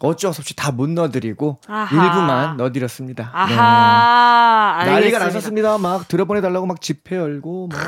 어쩔 0.00 0.32
수 0.32 0.40
없이 0.40 0.54
다 0.54 0.70
못 0.70 0.88
넣어드리고 0.88 1.58
아하. 1.66 1.92
일부만 2.04 2.56
넣어드렸습니다. 2.56 3.30
아하, 3.32 4.84
네. 4.84 4.90
난리가 4.92 5.18
났었습니다. 5.18 5.78
막 5.78 6.06
들어보내달라고 6.06 6.66
막 6.66 6.80
집회 6.80 7.16
열고 7.16 7.68
뭐. 7.72 7.78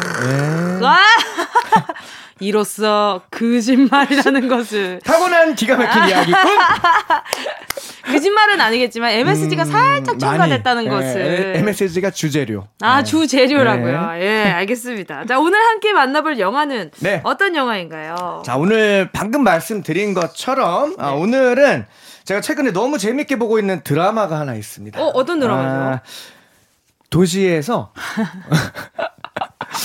네. 0.81 0.87
이로써 2.39 3.23
거짓말이라는 3.31 4.49
것을 4.49 5.01
타고난 5.05 5.55
기가 5.55 5.77
막힌 5.77 6.09
이야기꾼. 6.09 6.35
거짓말은 8.07 8.61
아니겠지만 8.61 9.11
MSG가 9.13 9.63
음, 9.65 9.71
살짝 9.71 10.19
첨가됐다는 10.19 10.85
네, 10.85 10.91
것을. 10.91 11.53
MSG가 11.57 12.11
주재료. 12.11 12.69
아 12.81 12.99
네. 12.99 13.05
주재료라고요. 13.05 14.11
네. 14.13 14.21
예, 14.21 14.51
알겠습니다. 14.53 15.25
자 15.27 15.39
오늘 15.39 15.59
함께 15.61 15.93
만나볼 15.93 16.39
영화는 16.39 16.91
네. 17.01 17.21
어떤 17.25 17.57
영화인가요? 17.57 18.43
자 18.45 18.57
오늘 18.57 19.09
방금 19.13 19.43
말씀드린 19.43 20.15
것처럼 20.15 20.95
아, 20.99 21.11
네. 21.13 21.17
오늘은 21.17 21.87
제가 22.25 22.41
최근에 22.43 22.73
너무 22.73 22.99
재밌게 22.99 23.37
보고 23.37 23.59
있는 23.59 23.83
드라마가 23.83 24.39
하나 24.39 24.55
있습니다. 24.55 25.01
어 25.01 25.07
어떤 25.15 25.41
드라마죠? 25.41 25.69
아, 25.69 26.01
도시에서 27.11 27.93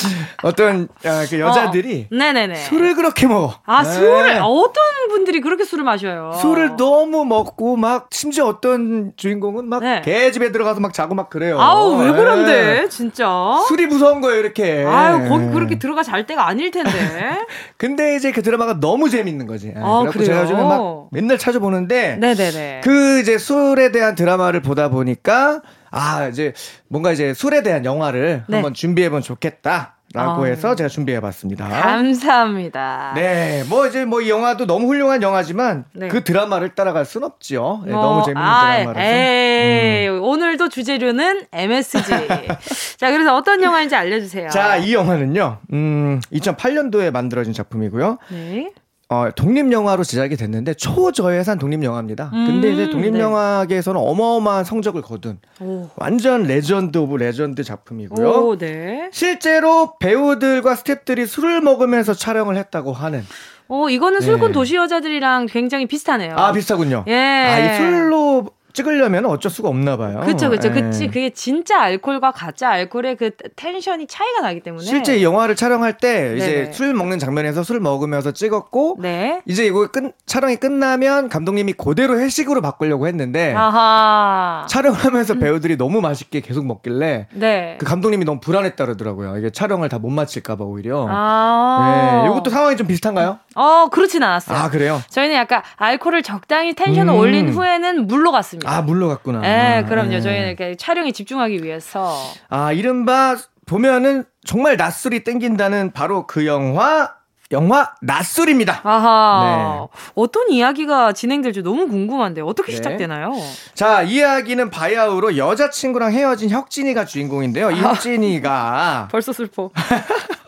어떤 0.43 0.88
아, 1.05 1.25
그 1.29 1.39
여자들이 1.39 2.08
어. 2.12 2.15
네네네. 2.15 2.55
술을 2.55 2.96
그렇게 2.96 3.27
먹어. 3.27 3.53
아 3.65 3.84
네. 3.84 3.89
술을 3.91 4.39
어떤 4.43 4.84
분들이 5.10 5.41
그렇게 5.41 5.63
술을 5.63 5.84
마셔요? 5.84 6.31
술을 6.41 6.75
너무 6.77 7.25
먹고 7.25 7.75
막 7.77 8.08
심지어 8.12 8.46
어떤 8.48 9.13
주인공은 9.15 9.67
막 9.67 9.84
네. 9.84 10.01
개집에 10.03 10.51
들어가서 10.51 10.79
막 10.79 10.93
자고 10.93 11.15
막 11.15 11.29
그래요. 11.29 11.60
아우 11.60 12.00
왜 12.01 12.12
네. 12.12 12.17
그런데 12.17 12.89
진짜? 12.89 13.27
술이 13.67 13.88
무서운 13.88 14.22
거예요 14.22 14.39
이렇게. 14.39 14.86
아유 14.86 15.27
거기 15.29 15.48
그렇게 15.48 15.79
들어가 15.79 16.03
잘 16.03 16.25
때가 16.25 16.48
아닐 16.48 16.72
텐데. 16.72 16.91
근데 17.77 18.15
이제 18.15 18.31
그 18.31 18.41
드라마가 18.41 18.79
너무 18.79 19.10
재밌는 19.10 19.48
거지. 19.48 19.74
아, 19.75 20.05
그래서 20.10 20.25
제가 20.25 20.43
요즘에 20.43 20.63
막 20.63 21.08
맨날 21.12 21.38
찾아보는데. 21.38 22.17
네네네. 22.17 22.81
그 22.84 23.20
이제 23.20 23.38
술에 23.38 23.91
대한 23.91 24.15
드라마를 24.15 24.62
보다 24.62 24.89
보니까. 24.89 25.62
아, 25.91 26.27
이제 26.27 26.53
뭔가 26.88 27.12
이제 27.12 27.33
술에 27.33 27.62
대한 27.63 27.86
영화를 27.86 28.43
네. 28.48 28.55
한번 28.55 28.74
준비해보면 28.74 29.21
좋겠다. 29.21 29.95
라고 30.13 30.43
아, 30.43 30.45
해서 30.48 30.75
제가 30.75 30.89
준비해봤습니다. 30.89 31.69
감사합니다. 31.69 33.13
네, 33.15 33.63
뭐 33.69 33.88
이제 33.88 34.03
뭐 34.03 34.19
이 34.21 34.29
영화도 34.29 34.65
너무 34.67 34.88
훌륭한 34.88 35.21
영화지만 35.21 35.86
네. 35.93 36.10
그 36.10 36.25
드라마를 36.25 36.75
따라갈 36.75 37.05
순 37.05 37.24
없죠. 37.24 37.81
네, 37.86 37.93
어, 37.93 38.01
너무 38.01 38.24
재밌는 38.25 38.41
아, 38.45 38.75
드라마라서. 38.75 39.10
음. 39.10 40.19
오늘도 40.21 40.67
주재료는 40.67 41.45
MSG. 41.53 42.03
자, 42.98 43.10
그래서 43.10 43.36
어떤 43.38 43.63
영화인지 43.63 43.95
알려주세요. 43.95 44.50
자, 44.50 44.75
이 44.75 44.93
영화는요, 44.93 45.60
음, 45.71 46.19
2008년도에 46.33 47.12
만들어진 47.12 47.53
작품이고요. 47.53 48.17
네. 48.31 48.71
어, 49.12 49.30
독립 49.36 49.70
영화로 49.74 50.06
제작이 50.06 50.38
됐는데 50.38 50.74
초저예산 50.75 51.60
독립 51.60 51.84
영화입니다. 51.84 52.32
음, 52.34 52.46
근데 52.46 52.72
이제 52.72 52.89
독립 52.89 53.13
영화계에서는 53.20 54.00
네. 54.00 54.08
어마어마한 54.08 54.63
성적을 54.63 55.01
거둔 55.01 55.38
오. 55.60 55.89
완전 55.98 56.44
legend 56.43 56.98
of 56.98 57.17
legend 57.17 57.62
작품이고요. 57.62 58.30
오, 58.30 58.58
네. 58.58 59.10
실제로 59.12 59.98
배우들과 60.00 60.75
스탭들이 60.75 61.27
술을 61.27 61.60
먹으면서 61.60 62.13
촬영을 62.13 62.56
했다고 62.56 62.94
하는 62.94 63.25
어, 63.68 63.89
이거는 63.89 64.22
술꾼 64.22 64.48
네. 64.48 64.53
도시 64.53 64.75
여자들이랑 64.77 65.48
굉장히 65.48 65.88
비슷하네요. 65.88 66.36
아, 66.38 66.53
비슷하군요. 66.53 67.03
예. 67.08 67.13
아, 67.13 67.60
이 67.60 67.77
술로 67.77 68.50
찍으려면 68.73 69.25
어쩔 69.25 69.49
수가 69.51 69.69
없나 69.69 69.97
봐요. 69.97 70.21
그렇죠, 70.23 70.49
그렇죠. 70.49 70.67
예. 70.69 70.71
그치. 70.73 71.07
그게 71.07 71.29
진짜 71.31 71.81
알코올과 71.81 72.31
가짜 72.31 72.69
알코올의 72.69 73.15
그 73.17 73.31
텐션이 73.55 74.07
차이가 74.07 74.41
나기 74.41 74.59
때문에. 74.59 74.83
실제 74.83 75.23
영화를 75.23 75.55
촬영할 75.55 75.97
때 75.97 76.33
이제 76.37 76.45
네네. 76.47 76.71
술 76.73 76.93
먹는 76.93 77.19
장면에서 77.19 77.63
술 77.63 77.79
먹으면서 77.79 78.31
찍었고, 78.31 78.97
네. 78.99 79.41
이제 79.45 79.65
이거 79.65 79.87
끝 79.87 80.13
촬영이 80.25 80.57
끝나면 80.57 81.29
감독님이 81.29 81.73
그대로 81.73 82.19
회식으로 82.19 82.61
바꾸려고 82.61 83.07
했는데, 83.07 83.53
아하. 83.55 84.65
촬영을 84.69 84.97
하면서 84.99 85.35
배우들이 85.35 85.77
너무 85.77 86.01
맛있게 86.01 86.41
계속 86.41 86.65
먹길래, 86.65 87.27
네. 87.33 87.75
그 87.79 87.85
감독님이 87.85 88.25
너무 88.25 88.39
불안했다 88.39 88.85
그러더라고요. 88.85 89.37
이게 89.37 89.49
촬영을 89.49 89.87
다 89.89 90.01
못 90.01 90.09
마칠까봐 90.09 90.63
오히려. 90.65 91.05
아. 91.09 92.23
네. 92.25 92.29
이것도 92.31 92.49
상황이 92.49 92.75
좀 92.75 92.87
비슷한가요? 92.87 93.37
어, 93.55 93.87
그렇진 93.91 94.23
않았어요. 94.23 94.57
아, 94.57 94.69
그래요? 94.71 94.99
저희는 95.09 95.35
약간 95.35 95.61
알코올을 95.77 96.23
적당히 96.23 96.73
텐션을 96.73 97.13
음. 97.13 97.19
올린 97.19 97.49
후에는 97.49 98.07
물로 98.07 98.31
갔습니다. 98.31 98.61
있습니다. 98.62 98.72
아, 98.77 98.82
물로 98.82 99.08
갔구나. 99.10 99.41
네, 99.41 99.84
그럼요. 99.88 100.10
네. 100.10 100.22
저희는 100.22 100.48
이렇게 100.48 100.75
촬영에 100.75 101.12
집중하기 101.12 101.63
위해서. 101.63 102.15
아, 102.50 102.72
이른바 102.72 103.36
보면은 103.65 104.25
정말 104.46 104.77
낯술이 104.77 105.24
땡긴다는 105.24 105.91
바로 105.91 106.25
그 106.27 106.46
영화 106.46 107.13
영화 107.51 107.91
낯술입니다. 108.01 108.80
아하. 108.84 109.88
네. 109.91 110.00
어떤 110.15 110.50
이야기가 110.50 111.12
진행될지 111.12 111.62
너무 111.62 111.88
궁금한데 111.89 112.41
어떻게 112.41 112.72
네. 112.72 112.77
시작되나요? 112.77 113.34
자, 113.74 114.03
이야기는 114.03 114.70
바야흐로 114.70 115.36
여자친구랑 115.38 116.13
헤어진 116.13 116.50
혁진이가 116.50 117.06
주인공인데요. 117.06 117.72
이 117.72 117.80
아. 117.82 117.89
혁진이가 117.89 119.10
벌써 119.12 119.34
슬퍼. 119.34 119.70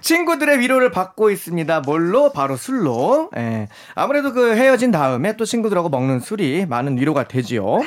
친구들의 0.00 0.60
위로를 0.60 0.90
받고 0.90 1.30
있습니다. 1.30 1.80
뭘로? 1.80 2.32
바로 2.32 2.56
술로. 2.56 3.30
예. 3.36 3.68
아무래도 3.94 4.32
그 4.32 4.54
헤어진 4.54 4.90
다음에 4.90 5.36
또 5.36 5.44
친구들하고 5.44 5.88
먹는 5.88 6.20
술이 6.20 6.66
많은 6.66 6.98
위로가 6.98 7.28
되지요. 7.28 7.80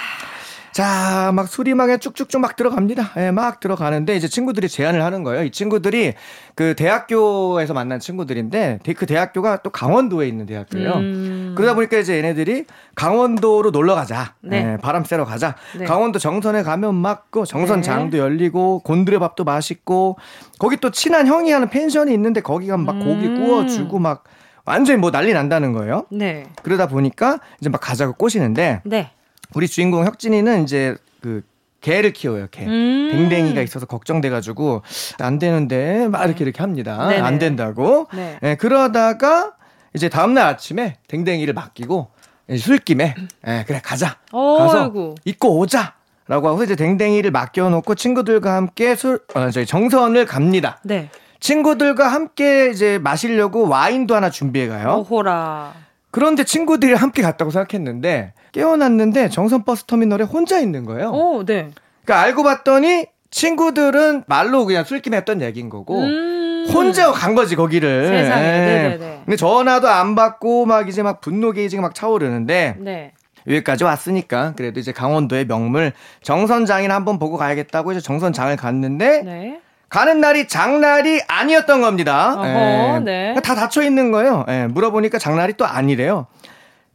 자, 0.74 1.32
막 1.36 1.48
술이 1.48 1.76
막에 1.76 1.98
쭉쭉쭉 1.98 2.42
막 2.42 2.56
들어갑니다. 2.56 3.12
예, 3.18 3.30
막 3.30 3.60
들어가는데 3.60 4.16
이제 4.16 4.28
친구들이 4.28 4.68
제안을 4.68 5.04
하는 5.04 5.24
거예요. 5.24 5.44
이 5.44 5.52
친구들이 5.52 6.16
그 6.56 6.76
대학교에서 6.76 7.76
만난 7.76 8.00
친구들인데 8.00 8.80
그 8.98 9.06
대학교가 9.06 9.58
또 9.58 9.70
강원도에 9.70 10.28
있는 10.28 10.48
대학교예요. 10.48 10.94
음. 10.94 11.54
그러다 11.56 11.76
보니까 11.76 12.00
이제 12.00 12.18
얘네들이 12.18 12.66
강원도로 12.96 13.70
놀러 13.70 13.94
가자. 13.94 14.34
네. 14.42 14.74
예, 14.74 14.78
바람 14.82 15.04
쐬러 15.04 15.26
가자. 15.26 15.56
네. 15.78 15.86
강원도 15.86 16.18
정선에 16.18 16.64
가면 16.64 16.96
막그 16.96 17.46
정선장도 17.46 18.18
네. 18.18 18.18
열리고 18.18 18.80
곤드레 18.80 19.20
밥도 19.20 19.44
맛있고 19.44 20.18
거기 20.58 20.78
또 20.78 20.90
친한 20.90 21.28
형이 21.28 21.52
하는 21.52 21.70
펜션이 21.70 22.12
있는데 22.16 22.42
거기 22.42 22.66
가면 22.66 22.86
막 22.88 22.96
음. 22.96 23.06
고기 23.06 23.28
구워 23.36 23.68
주고 23.68 24.00
막 24.00 24.24
완전히 24.66 24.98
뭐 24.98 25.12
난리 25.12 25.34
난다는 25.34 25.72
거예요. 25.74 26.08
네. 26.10 26.48
그러다 26.64 26.88
보니까 26.88 27.40
이제 27.62 27.70
막 27.70 27.80
가자고 27.80 28.14
꼬시는데 28.14 28.82
네. 28.86 29.12
우리 29.56 29.68
주인공 29.68 30.06
혁진이는 30.06 30.64
이제 30.64 30.96
그 31.22 31.44
개를 31.82 32.14
키워요, 32.14 32.48
개. 32.50 32.66
음. 32.66 33.10
댕댕이가 33.12 33.62
있어서 33.62 33.86
걱정돼가지고, 33.86 34.84
안 35.20 35.38
되는데, 35.38 36.08
막 36.08 36.24
이렇게 36.26 36.46
이렇게 36.46 36.62
합니다. 36.62 37.08
네네. 37.10 37.22
안 37.22 37.40
된다고. 37.40 38.08
네. 38.14 38.38
네. 38.42 38.56
그러다가, 38.56 39.54
이제 39.94 40.08
다음날 40.08 40.48
아침에 40.48 40.98
댕댕이를 41.10 41.54
맡기고, 41.54 42.10
술김에, 42.58 43.16
예, 43.48 43.64
그래, 43.68 43.82
가자. 43.84 44.18
오, 44.32 44.58
가서 44.60 44.84
아이고. 44.84 45.16
입고 45.26 45.60
오자. 45.60 45.96
라고 46.28 46.48
하고 46.48 46.64
이제 46.64 46.78
댕댕이를 46.78 47.32
맡겨놓고 47.32 47.96
친구들과 47.96 48.56
함께 48.56 48.96
술, 48.96 49.20
어, 49.36 49.50
저희 49.52 49.66
정선을 49.66 50.26
갑니다. 50.26 50.80
네. 50.84 51.10
친구들과 51.42 52.08
함께 52.08 52.70
이제 52.70 52.98
마시려고 52.98 53.68
와인도 53.68 54.16
하나 54.16 54.30
준비해 54.30 54.70
가요. 54.70 55.06
오호라. 55.10 55.74
그런데 56.14 56.44
친구들이 56.44 56.94
함께 56.94 57.24
갔다고 57.24 57.50
생각했는데, 57.50 58.34
깨어났는데 58.52 59.30
정선 59.30 59.66
버스 59.66 59.86
터미널에 59.86 60.24
혼자 60.24 60.60
있는 60.60 60.86
거예요. 60.86 61.10
오, 61.10 61.44
네. 61.44 61.72
그러니까 62.06 62.22
알고 62.22 62.44
봤더니 62.44 63.08
친구들은 63.32 64.26
말로 64.28 64.64
그냥 64.66 64.84
술김 64.84 65.16
했던 65.16 65.42
얘기인 65.42 65.70
거고 65.70 66.02
음~ 66.02 66.68
혼자 66.72 67.12
간 67.12 67.34
거지 67.34 67.56
거기를. 67.56 68.08
세상에. 68.08 68.44
네. 68.44 68.66
네네네. 68.66 69.22
근데 69.26 69.36
전화도 69.36 69.88
안 69.88 70.14
받고 70.14 70.68
막 70.68 70.88
이제 70.88 71.02
막 71.02 71.20
분노 71.20 71.52
게이지가 71.52 71.82
막 71.82 71.96
차오르는데 71.96 72.76
네. 72.78 73.14
여기까지 73.48 73.84
왔으니까 73.84 74.54
그래도 74.56 74.80
이제 74.80 74.92
강원도의 74.92 75.48
명물 75.48 75.94
정선장인 76.22 76.92
한번 76.92 77.18
보고 77.18 77.38
가야겠다고 77.38 77.92
이제 77.92 78.02
정선장을 78.02 78.56
갔는데 78.56 79.24
네. 79.24 79.62
가는 79.94 80.20
날이 80.20 80.48
장날이 80.48 81.22
아니었던 81.28 81.80
겁니다. 81.80 82.34
어허, 82.36 82.48
예. 82.48 83.00
네. 83.04 83.36
다 83.44 83.54
닫혀 83.54 83.84
있는 83.84 84.12
거예요. 84.12 84.44
예. 84.50 84.66
물어보니까 84.66 85.20
장날이 85.20 85.54
또 85.54 85.68
아니래요. 85.68 86.26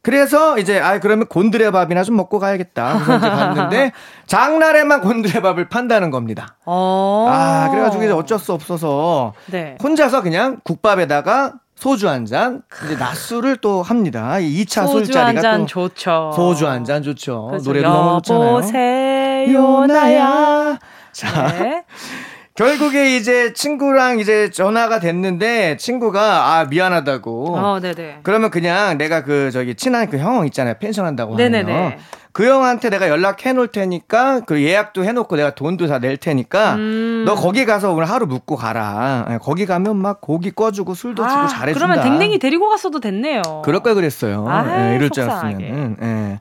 그래서 0.03 0.59
이제 0.59 0.81
아 0.81 0.99
그러면 0.99 1.29
곤드레 1.29 1.71
밥이나 1.71 2.03
좀 2.03 2.17
먹고 2.17 2.41
가야겠다. 2.41 2.95
그래서 3.05 3.17
이제 3.19 3.29
갔는데 3.29 3.93
장날에만 4.27 5.01
곤드레 5.01 5.41
밥을 5.43 5.69
판다는 5.69 6.11
겁니다. 6.11 6.57
어. 6.67 7.29
아 7.31 7.69
그래가지고 7.71 8.03
이제 8.03 8.13
어쩔 8.13 8.39
수 8.41 8.53
없어서 8.53 9.33
네. 9.47 9.77
혼자서 9.81 10.23
그냥 10.23 10.59
국밥에다가 10.65 11.53
소주 11.77 12.09
한 12.09 12.27
잔, 12.27 12.63
이제 12.87 12.97
낮술을 12.97 13.59
또 13.59 13.83
합니다. 13.83 14.39
2차 14.41 14.89
술자리가 14.89 15.59
또 15.59 15.67
좋죠. 15.67 16.33
소주 16.35 16.67
한 16.67 16.85
잔 16.85 17.05
좋죠. 17.05 17.47
그렇죠. 17.47 17.65
노래도 17.71 17.89
너무 17.89 18.21
좋잖아요. 18.23 18.55
여보세요 18.57 19.87
나야. 19.87 20.79
자. 21.13 21.47
네. 21.53 21.85
결국에 22.59 23.15
이제 23.17 23.53
친구랑 23.53 24.19
이제 24.19 24.51
전화가 24.51 24.99
됐는데 24.99 25.77
친구가 25.77 26.21
아 26.59 26.65
미안하다고. 26.65 27.57
어, 27.57 27.79
네네. 27.79 28.19
그러면 28.25 28.51
그냥 28.51 28.99
내가 28.99 29.23
그 29.23 29.53
저기 29.53 29.77
친한 29.77 30.11
그 30.11 30.19
형 30.19 30.45
있잖아요 30.47 30.75
펜션 30.81 31.07
한다고 31.07 31.37
하는 31.37 31.95
그 32.33 32.45
형한테 32.49 32.91
내가 32.91 33.09
연락해 33.09 33.53
놓을 33.53 33.69
테니까 33.69 34.41
그 34.41 34.61
예약도 34.61 35.05
해놓고 35.05 35.37
내가 35.37 35.55
돈도 35.55 35.87
다 35.87 36.01
낼 36.01 36.17
테니까 36.17 36.75
음. 36.75 37.23
너 37.25 37.37
거기 37.37 37.65
가서 37.65 37.93
오늘 37.93 38.07
하루 38.11 38.27
묵고 38.27 38.57
가라. 38.57 39.27
예, 39.31 39.39
거기 39.41 39.65
가면 39.65 39.97
막 39.97 40.21
고기 40.21 40.51
꺼주고 40.51 40.95
술도 40.95 41.25
아, 41.25 41.29
주고 41.29 41.47
잘해준다. 41.47 41.75
그러면 41.87 42.03
댕댕이 42.03 42.41
데리고 42.41 42.69
갔어도 42.69 42.99
됐네요. 42.99 43.43
그럴 43.65 43.81
걸 43.85 43.95
그랬어요. 43.95 44.47
아, 44.49 44.91
예, 44.91 44.97
이럴 44.97 45.11
줄 45.11 45.25
알았으면. 45.31 45.97
예. 46.03 46.41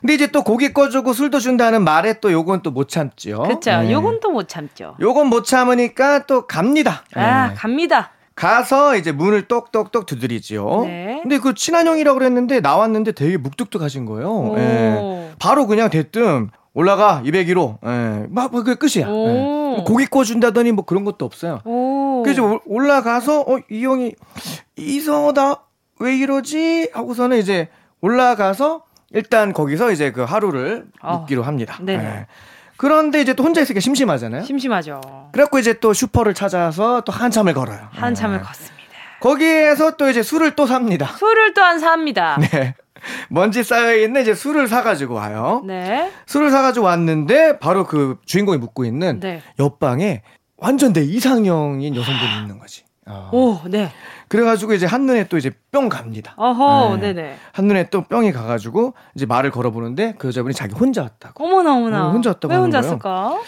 근데 0.00 0.14
이제 0.14 0.26
또 0.28 0.42
고기 0.42 0.72
꺼주고 0.72 1.12
술도 1.12 1.38
준다는 1.40 1.82
말에 1.84 2.20
또 2.20 2.30
요건 2.32 2.62
또 2.62 2.70
못 2.70 2.88
참죠. 2.88 3.42
그렇죠. 3.42 3.70
네. 3.82 3.92
요건 3.92 4.20
또 4.20 4.30
못 4.30 4.48
참죠. 4.48 4.96
요건 5.00 5.28
못 5.28 5.44
참으니까 5.44 6.26
또 6.26 6.46
갑니다. 6.46 7.04
아, 7.14 7.48
네. 7.48 7.54
갑니다. 7.54 8.10
가서 8.34 8.96
이제 8.96 9.12
문을 9.12 9.48
똑똑똑 9.48 10.04
두드리죠. 10.04 10.82
네. 10.84 11.20
근데 11.22 11.38
그 11.38 11.54
친한 11.54 11.86
형이라고 11.86 12.18
그랬는데 12.18 12.60
나왔는데 12.60 13.12
되게 13.12 13.38
묵뚝뚝하신 13.38 14.04
거예요. 14.04 14.54
예. 14.58 15.30
바로 15.38 15.66
그냥 15.66 15.88
대뜸 15.88 16.50
올라가 16.74 17.22
201호. 17.24 17.78
예. 17.86 18.26
막 18.28 18.52
그게 18.52 18.74
끝이야. 18.74 19.08
예. 19.08 19.82
고기 19.86 20.04
꺼준다더니 20.06 20.72
뭐 20.72 20.84
그런 20.84 21.04
것도 21.04 21.24
없어요. 21.24 21.60
그래서 22.24 22.60
올라가서 22.66 23.40
어 23.42 23.56
이 23.70 23.84
형이 23.84 24.12
이상하다 24.76 25.62
왜 26.00 26.16
이러지 26.16 26.90
하고서는 26.92 27.38
이제 27.38 27.68
올라가서 28.02 28.82
일단 29.12 29.52
거기서 29.52 29.92
이제 29.92 30.10
그 30.10 30.22
하루를 30.22 30.86
어. 31.00 31.18
묵기로 31.18 31.42
합니다. 31.42 31.78
네. 31.80 31.96
네. 31.96 32.26
그런데 32.76 33.20
이제 33.20 33.34
또 33.34 33.42
혼자 33.42 33.60
있으니까 33.60 33.80
심심하잖아요. 33.80 34.42
심심하죠. 34.42 35.00
그래갖고 35.32 35.58
이제 35.58 35.74
또 35.74 35.92
슈퍼를 35.92 36.34
찾아서 36.34 37.00
또 37.02 37.12
한참을 37.12 37.54
걸어요. 37.54 37.88
한참을 37.92 38.38
네. 38.38 38.42
걷습니다. 38.42 38.76
거기에서 39.20 39.96
또 39.96 40.10
이제 40.10 40.22
술을 40.22 40.56
또 40.56 40.66
삽니다. 40.66 41.06
술을 41.06 41.54
또한 41.54 41.78
삽니다. 41.78 42.36
네. 42.52 42.74
먼지 43.30 43.62
쌓여있는 43.62 44.22
이제 44.22 44.34
술을 44.34 44.68
사가지고 44.68 45.14
와요. 45.14 45.62
네. 45.64 46.10
술을 46.26 46.50
사가지고 46.50 46.86
왔는데 46.86 47.58
바로 47.58 47.86
그 47.86 48.18
주인공이 48.26 48.58
묵고 48.58 48.84
있는 48.84 49.20
네. 49.20 49.42
옆방에 49.58 50.22
완전 50.56 50.92
내 50.92 51.02
이상형인 51.02 51.94
여성분이 51.94 52.36
있는 52.42 52.58
거지. 52.58 52.84
어. 53.06 53.30
오, 53.32 53.60
네. 53.68 53.90
그래가지고 54.28 54.74
이제 54.74 54.86
한눈에 54.86 55.24
또 55.28 55.36
이제 55.36 55.50
뿅 55.72 55.88
갑니다. 55.88 56.34
어허, 56.36 56.96
네. 57.00 57.12
네 57.12 57.36
한눈에 57.52 57.88
또 57.90 58.02
뿅이 58.02 58.32
가가지고 58.32 58.94
이제 59.14 59.26
말을 59.26 59.50
걸어보는데 59.50 60.14
그 60.18 60.28
여자분이 60.28 60.54
자기 60.54 60.74
혼자 60.74 61.02
왔다고. 61.02 61.44
어머나, 61.44 61.74
어머나. 61.74 62.08
어, 62.08 62.10
혼자 62.12 62.30
왔다고. 62.30 62.52
왜 62.52 62.58
혼자 62.58 62.78
왔을까? 62.78 63.38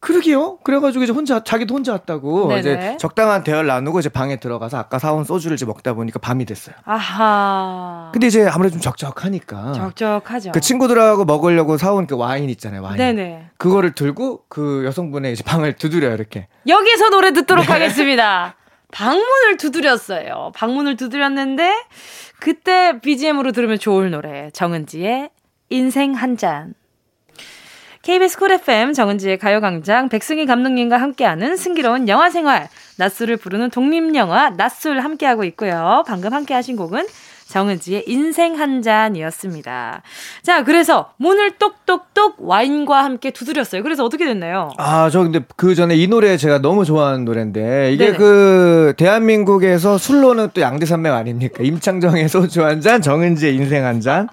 그러게요. 0.00 0.56
그래가지고 0.64 1.04
이제 1.04 1.12
혼자 1.12 1.44
자기도 1.44 1.74
혼자 1.74 1.92
왔다고 1.92 2.48
네네. 2.48 2.60
이제 2.60 2.96
적당한 2.98 3.44
대화를 3.44 3.66
나누고 3.66 4.00
이제 4.00 4.08
방에 4.08 4.36
들어가서 4.36 4.78
아까 4.78 4.98
사온 4.98 5.24
소주를 5.24 5.56
이제 5.56 5.66
먹다 5.66 5.92
보니까 5.92 6.18
밤이 6.18 6.46
됐어요. 6.46 6.74
아하. 6.84 8.08
근데 8.12 8.26
이제 8.26 8.48
아무래도 8.48 8.72
좀 8.72 8.80
적적하니까. 8.80 9.72
적적하죠. 9.72 10.52
그 10.52 10.60
친구들하고 10.60 11.26
먹으려고 11.26 11.76
사온 11.76 12.06
그 12.06 12.16
와인 12.16 12.48
있잖아요. 12.48 12.82
와인. 12.82 12.96
네네. 12.96 13.50
그거를 13.58 13.94
들고 13.94 14.44
그 14.48 14.84
여성분의 14.86 15.34
이제 15.34 15.44
방을 15.44 15.74
두드려요 15.74 16.14
이렇게. 16.14 16.48
여기서 16.66 17.10
노래 17.10 17.34
듣도록 17.34 17.66
네. 17.66 17.72
하겠습니다. 17.72 18.54
방문을 18.92 19.56
두드렸어요. 19.58 20.52
방문을 20.54 20.96
두드렸는데 20.96 21.72
그때 22.38 23.00
BGM으로 23.00 23.52
들으면 23.52 23.78
좋을 23.78 24.10
노래 24.10 24.50
정은지의 24.50 25.30
인생 25.68 26.14
한 26.14 26.36
잔. 26.36 26.74
KBS 28.02 28.38
쿨 28.38 28.52
FM 28.52 28.94
정은지의 28.94 29.38
가요광장 29.38 30.08
백승희 30.08 30.46
감독님과 30.46 30.96
함께하는 30.96 31.56
승기로운 31.56 32.08
영화생활 32.08 32.68
낯술을 32.96 33.36
부르는 33.36 33.70
독립영화 33.70 34.56
낯술 34.56 35.00
함께하고 35.00 35.44
있고요. 35.44 36.02
방금 36.06 36.32
함께하신 36.32 36.76
곡은 36.76 37.06
정은지의 37.50 38.04
인생 38.06 38.58
한 38.58 38.80
잔이었습니다. 38.80 40.02
자, 40.42 40.64
그래서 40.64 41.12
문을 41.16 41.58
똑똑똑 41.58 42.36
와인과 42.38 43.02
함께 43.02 43.32
두드렸어요. 43.32 43.82
그래서 43.82 44.04
어떻게 44.04 44.24
됐나요? 44.24 44.70
아, 44.78 45.10
저 45.10 45.22
근데 45.22 45.40
그 45.56 45.74
전에 45.74 45.96
이 45.96 46.06
노래 46.06 46.36
제가 46.36 46.60
너무 46.60 46.84
좋아하는 46.84 47.24
노래인데 47.24 47.92
이게 47.92 48.06
네네. 48.06 48.16
그 48.18 48.94
대한민국에서 48.96 49.98
술로는 49.98 50.50
또 50.54 50.60
양대산맥 50.60 51.12
아닙니까? 51.12 51.64
임창정의 51.64 52.28
소주 52.28 52.64
한 52.64 52.80
잔, 52.80 53.02
정은지의 53.02 53.56
인생 53.56 53.84
한 53.84 54.00
잔. 54.00 54.28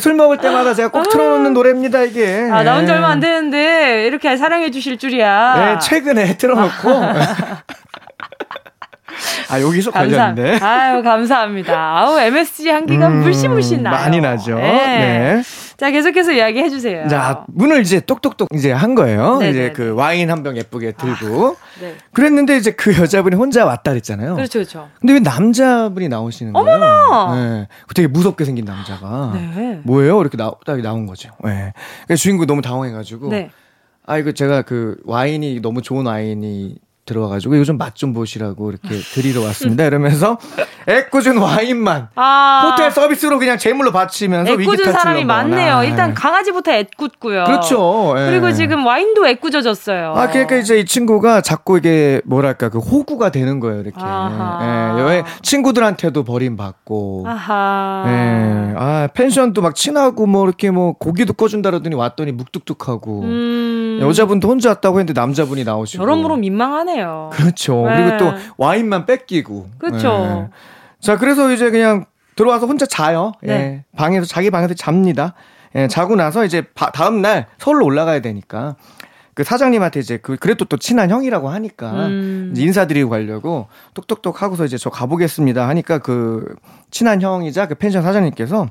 술 0.00 0.14
먹을 0.14 0.38
때마다 0.38 0.74
제가 0.74 0.88
꼭 0.88 1.08
틀어놓는 1.10 1.54
노래입니다, 1.54 2.02
이게. 2.02 2.48
아, 2.50 2.62
나온 2.62 2.86
지 2.86 2.92
얼마 2.92 3.08
안 3.08 3.20
되는데, 3.20 4.06
이렇게 4.06 4.36
사랑해 4.36 4.70
주실 4.70 4.96
줄이야. 4.96 5.54
네, 5.56 5.78
최근에 5.80 6.36
틀어놓고. 6.36 6.88
아, 9.50 9.60
여기서 9.60 9.90
감사, 9.90 10.32
걸렸네. 10.34 10.58
아유, 10.60 11.02
감사합니다. 11.02 11.72
아우, 11.98 12.18
MSG 12.18 12.68
향기가 12.68 13.08
음, 13.08 13.20
물씬물씬 13.22 13.82
나요. 13.82 13.94
많이 13.94 14.20
나죠. 14.20 14.56
네. 14.56 14.62
네. 14.62 15.42
자, 15.76 15.90
계속해서 15.90 16.32
이야기해 16.32 16.68
주세요. 16.70 17.08
자, 17.08 17.44
문을 17.48 17.80
이제 17.82 18.00
똑똑똑 18.00 18.48
이제 18.54 18.70
한 18.72 18.94
거예요. 18.94 19.38
네네네. 19.38 19.50
이제 19.50 19.72
그 19.72 19.92
와인 19.94 20.30
한 20.30 20.42
병 20.42 20.56
예쁘게 20.56 20.92
들고. 20.92 21.56
아, 21.58 21.80
네. 21.80 21.94
그랬는데 22.12 22.56
이제 22.56 22.70
그 22.72 22.96
여자분이 22.98 23.36
혼자 23.36 23.64
왔다 23.64 23.90
그랬잖아요. 23.92 24.34
그렇죠, 24.36 24.58
그렇죠. 24.60 24.88
근데 25.00 25.14
왜 25.14 25.20
남자분이 25.20 26.08
나오시는 26.08 26.52
거예요? 26.52 26.68
어머나! 26.76 27.34
네. 27.36 27.68
되게 27.94 28.08
무섭게 28.08 28.44
생긴 28.44 28.64
남자가. 28.64 29.32
네. 29.34 29.80
뭐예요? 29.84 30.20
이렇게 30.20 30.36
나, 30.36 30.52
딱 30.66 30.80
나온 30.80 31.06
거죠. 31.06 31.30
네. 31.44 31.72
그러니까 32.06 32.14
주인공 32.16 32.46
너무 32.46 32.62
당황해가지고. 32.62 33.28
네. 33.28 33.50
아, 34.04 34.18
이거 34.18 34.32
제가 34.32 34.62
그 34.62 34.96
와인이 35.04 35.60
너무 35.62 35.80
좋은 35.82 36.06
와인이 36.06 36.76
들어와가지고 37.12 37.58
요즘 37.58 37.78
맛 37.78 37.92
좀 37.94 38.12
보시라고 38.14 38.70
이렇게 38.70 38.96
드리러 38.96 39.42
왔습니다. 39.42 39.84
이러면서 39.84 40.38
애꿎은 40.88 41.36
와인만 41.36 42.08
아~ 42.16 42.70
호텔 42.70 42.90
서비스로 42.90 43.38
그냥 43.38 43.58
제물로 43.58 43.92
바치면서 43.92 44.52
애꿎은 44.52 44.90
사람이 44.92 45.24
많네요. 45.24 45.84
일단 45.84 46.08
네. 46.08 46.14
강아지부터 46.14 46.72
애꿎고요. 46.72 47.44
그렇죠. 47.44 48.14
예. 48.18 48.30
그리고 48.30 48.50
지금 48.52 48.84
와인도 48.84 49.28
애꿎어졌어요. 49.28 50.14
아 50.16 50.28
그러니까 50.30 50.56
이제 50.56 50.78
이 50.80 50.84
친구가 50.84 51.42
자꾸 51.42 51.78
이게 51.78 52.20
뭐랄까 52.24 52.70
그 52.70 52.78
호구가 52.78 53.30
되는 53.30 53.60
거예요. 53.60 53.82
이렇게 53.82 54.00
예. 54.00 55.00
여행 55.00 55.24
친구들한테도 55.42 56.24
버림받고. 56.24 57.26
아하. 57.28 58.04
예. 58.08 58.74
아 58.76 59.08
펜션도 59.14 59.62
막 59.62 59.74
친하고 59.76 60.26
뭐 60.26 60.44
이렇게 60.44 60.70
뭐 60.70 60.94
고기도 60.94 61.34
꺼준다 61.34 61.70
그러더니 61.70 61.94
왔더니 61.94 62.32
묵뚝뚝하고. 62.32 63.22
음... 63.22 63.91
여자분도 64.00 64.48
혼자 64.48 64.70
왔다고 64.70 64.98
했는데 64.98 65.18
남자분이 65.18 65.64
나오시고. 65.64 66.02
여러모로 66.02 66.36
민망하네요. 66.36 66.82
하네요. 66.82 67.30
그렇죠. 67.32 67.86
네. 67.86 67.96
그리고 67.96 68.16
또 68.18 68.32
와인만 68.56 69.06
뺏기고. 69.06 69.68
그렇죠. 69.78 70.08
네. 70.08 70.48
자, 71.00 71.18
그래서 71.18 71.50
이제 71.52 71.70
그냥 71.70 72.06
들어와서 72.36 72.66
혼자 72.66 72.86
자요. 72.86 73.32
네. 73.42 73.52
예. 73.52 73.84
방에서 73.96 74.26
자기 74.26 74.50
방에서 74.50 74.74
잡니다. 74.74 75.34
예, 75.74 75.88
자고 75.88 76.16
나서 76.16 76.44
이제 76.44 76.62
바, 76.74 76.90
다음 76.90 77.22
날 77.22 77.46
서울로 77.58 77.86
올라가야 77.86 78.20
되니까 78.20 78.76
그 79.34 79.42
사장님한테 79.42 80.00
이제 80.00 80.18
그 80.18 80.36
그래도 80.36 80.66
또 80.66 80.76
친한 80.76 81.10
형이라고 81.10 81.48
하니까 81.48 82.08
음. 82.08 82.52
인사드리고 82.54 83.08
가려고 83.08 83.68
똑똑똑 83.94 84.42
하고서 84.42 84.66
이제 84.66 84.76
저 84.76 84.90
가보겠습니다 84.90 85.66
하니까 85.68 85.98
그 85.98 86.54
친한 86.90 87.22
형이자 87.22 87.68
그 87.68 87.74
펜션 87.76 88.02
사장님께서 88.02 88.68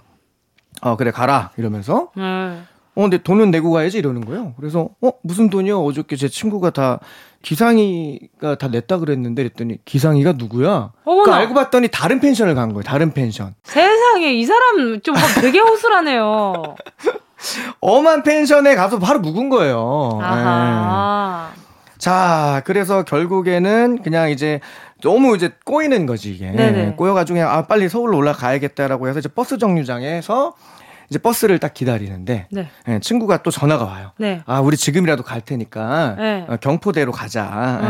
어 0.83 0.95
그래 0.95 1.09
가라 1.09 1.49
이러면서 1.57 2.11
음. 2.17 2.67
어 2.93 3.01
근데 3.03 3.17
돈은 3.17 3.51
내고 3.51 3.71
가야지 3.71 3.97
이러는 3.97 4.25
거예요. 4.25 4.53
그래서 4.57 4.89
어 5.01 5.11
무슨 5.23 5.49
돈이요? 5.49 5.81
어저께 5.83 6.15
제 6.17 6.27
친구가 6.27 6.71
다 6.71 6.99
기상이가 7.41 8.55
다 8.57 8.67
냈다 8.67 8.97
그랬는데 8.97 9.43
그랬더니 9.43 9.77
기상이가 9.85 10.33
누구야? 10.33 10.91
그 11.05 11.31
알고 11.31 11.53
봤더니 11.53 11.87
다른 11.89 12.19
펜션을 12.19 12.53
간 12.55 12.73
거예요. 12.73 12.83
다른 12.83 13.13
펜션. 13.13 13.55
세상에 13.63 14.33
이 14.33 14.45
사람 14.45 15.01
좀 15.01 15.15
되게 15.41 15.59
허술하네요. 15.59 16.75
엄한 17.79 18.23
펜션에 18.23 18.75
가서 18.75 18.99
바로 18.99 19.19
묵은 19.19 19.49
거예요. 19.49 20.19
네. 20.21 21.61
자, 21.97 22.61
그래서 22.65 23.03
결국에는 23.03 24.01
그냥 24.01 24.31
이제 24.31 24.59
너무 25.01 25.35
이제 25.35 25.51
꼬이는 25.65 26.05
거지 26.05 26.33
이게. 26.33 26.51
네네. 26.51 26.95
꼬여가지고 26.95 27.35
그냥 27.35 27.51
아 27.51 27.65
빨리 27.67 27.89
서울로 27.89 28.17
올라가야겠다라고 28.17 29.07
해서 29.07 29.19
이제 29.19 29.29
버스 29.29 29.57
정류장에서 29.57 30.53
이제 31.11 31.19
버스를 31.19 31.59
딱 31.59 31.73
기다리는데 31.73 32.47
네. 32.49 32.69
네, 32.87 32.99
친구가 33.01 33.43
또 33.43 33.51
전화가 33.51 33.83
와요. 33.83 34.11
네. 34.17 34.41
아 34.45 34.61
우리 34.61 34.77
지금이라도 34.77 35.23
갈 35.23 35.41
테니까 35.41 36.15
네. 36.17 36.45
어, 36.47 36.55
경포대로 36.55 37.11
가자. 37.11 37.79
네, 37.81 37.87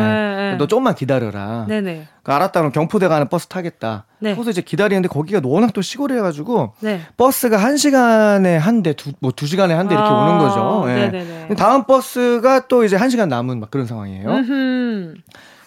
네. 0.51 0.55
너 0.57 0.65
조금만 0.65 0.95
기다려라. 0.95 1.65
네네. 1.67 2.07
그 2.23 2.31
알았다 2.33 2.59
그럼 2.59 2.71
경포대 2.71 3.07
가는 3.07 3.29
버스 3.29 3.45
타겠다. 3.45 4.05
네. 4.17 4.33
그래서 4.33 4.49
이제 4.49 4.61
기다리는데 4.61 5.07
거기가 5.07 5.39
워낙 5.43 5.71
또 5.73 5.83
시골이어가지고 5.83 6.73
네. 6.79 7.01
버스가 7.15 7.57
한 7.57 7.77
시간에 7.77 8.57
한 8.57 8.81
대, 8.81 8.93
두, 8.93 9.11
뭐 9.19 9.31
두 9.31 9.45
시간에 9.45 9.75
한 9.75 9.87
대 9.87 9.93
이렇게 9.93 10.09
아~ 10.09 10.13
오는 10.13 10.37
거죠. 10.39 10.83
네. 10.87 11.55
다음 11.55 11.83
버스가 11.85 12.67
또 12.67 12.83
이제 12.83 12.95
한 12.95 13.11
시간 13.11 13.29
남은 13.29 13.59
막 13.59 13.69
그런 13.69 13.85
상황이에요. 13.85 14.27
음흠. 14.29 15.13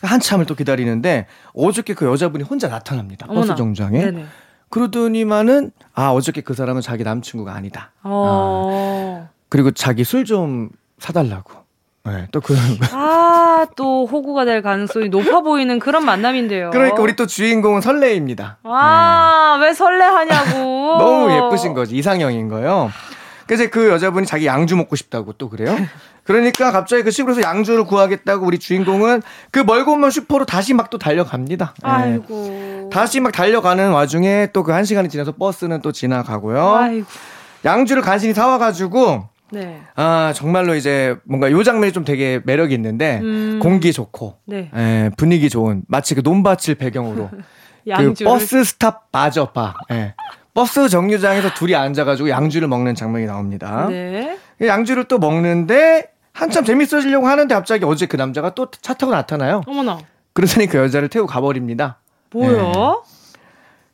한참을 0.02 0.44
또 0.46 0.56
기다리는데 0.56 1.26
어저께 1.54 1.94
그 1.94 2.06
여자분이 2.06 2.42
혼자 2.42 2.68
나타납니다. 2.68 3.26
어머나. 3.28 3.46
버스 3.46 3.56
정장에. 3.56 3.98
네네. 4.06 4.24
그러더니만은 4.74 5.70
아 5.94 6.08
어저께 6.10 6.40
그 6.40 6.54
사람은 6.54 6.82
자기 6.82 7.04
남친구가 7.04 7.54
아니다. 7.54 7.92
어. 8.02 9.28
아, 9.28 9.28
그리고 9.48 9.70
자기 9.70 10.02
술 10.02 10.24
좀 10.24 10.70
사달라고. 10.98 11.52
네, 12.06 12.26
또 12.32 12.40
그런 12.40 12.60
거. 12.78 12.86
아, 12.92 13.66
또 13.76 14.04
호구가 14.06 14.44
될 14.44 14.62
가능성이 14.62 15.08
높아 15.10 15.40
보이는 15.40 15.78
그런 15.78 16.04
만남인데요. 16.04 16.70
그러니까 16.70 17.00
우리 17.00 17.14
또 17.16 17.26
주인공은 17.26 17.80
설레입니다. 17.82 18.58
아, 18.64 19.56
네. 19.60 19.66
왜 19.66 19.72
설레하냐고. 19.74 20.98
너무 20.98 21.32
예쁘신 21.32 21.72
거지. 21.72 21.96
이상형인 21.96 22.48
거요. 22.48 22.90
그래서 23.46 23.68
그 23.70 23.88
여자분이 23.90 24.26
자기 24.26 24.46
양주 24.46 24.76
먹고 24.76 24.96
싶다고 24.96 25.32
또 25.34 25.48
그래요. 25.48 25.76
그러니까 26.24 26.72
갑자기 26.72 27.02
그 27.02 27.10
시골에서 27.10 27.42
양주를 27.42 27.84
구하겠다고 27.84 28.46
우리 28.46 28.58
주인공은 28.58 29.22
그 29.50 29.58
멀고 29.60 29.96
먼 29.96 30.10
슈퍼로 30.10 30.44
다시 30.46 30.72
막 30.72 30.88
또 30.90 30.98
달려갑니다. 30.98 31.74
네. 31.82 31.88
아이고. 31.90 32.90
다시 32.92 33.20
막 33.20 33.32
달려가는 33.32 33.90
와중에 33.90 34.48
또 34.52 34.62
그 34.62 34.72
한 34.72 34.84
시간이 34.84 35.08
지나서 35.08 35.32
버스는 35.32 35.82
또 35.82 35.92
지나가고요. 35.92 36.74
아이고. 36.74 37.06
양주를 37.64 38.02
간신히 38.02 38.32
사와가지고 38.34 39.28
네. 39.52 39.80
아 39.96 40.32
정말로 40.34 40.74
이제 40.74 41.16
뭔가 41.24 41.50
요 41.50 41.62
장면이 41.62 41.92
좀 41.92 42.04
되게 42.04 42.40
매력이 42.44 42.74
있는데 42.74 43.20
음. 43.22 43.60
공기 43.62 43.92
좋고 43.92 44.38
네. 44.46 44.70
예, 44.74 45.10
분위기 45.16 45.48
좋은 45.48 45.82
마치 45.88 46.14
그 46.14 46.20
논밭을 46.24 46.74
배경으로 46.76 47.30
그 47.96 48.14
버스 48.24 48.64
스탑 48.64 49.12
바저바 49.12 49.74
예. 49.92 50.14
버스 50.54 50.88
정류장에서 50.88 51.54
둘이 51.54 51.74
앉아가지고 51.74 52.30
양주를 52.30 52.68
먹는 52.68 52.94
장면이 52.94 53.26
나옵니다. 53.26 53.86
네. 53.88 54.38
양주를 54.60 55.04
또 55.04 55.18
먹는데 55.18 56.04
한참 56.32 56.64
재밌어지려고 56.64 57.26
하는데 57.28 57.52
갑자기 57.54 57.84
어제 57.84 58.06
그 58.06 58.16
남자가 58.16 58.54
또 58.54 58.68
차 58.80 58.94
타고 58.94 59.12
나타나요. 59.12 59.62
어머나. 59.66 59.98
그러더니 60.32 60.66
그 60.66 60.78
여자를 60.78 61.08
태우고 61.08 61.26
가버립니다. 61.28 61.98
뭐요? 62.32 62.72
네. 62.72 62.74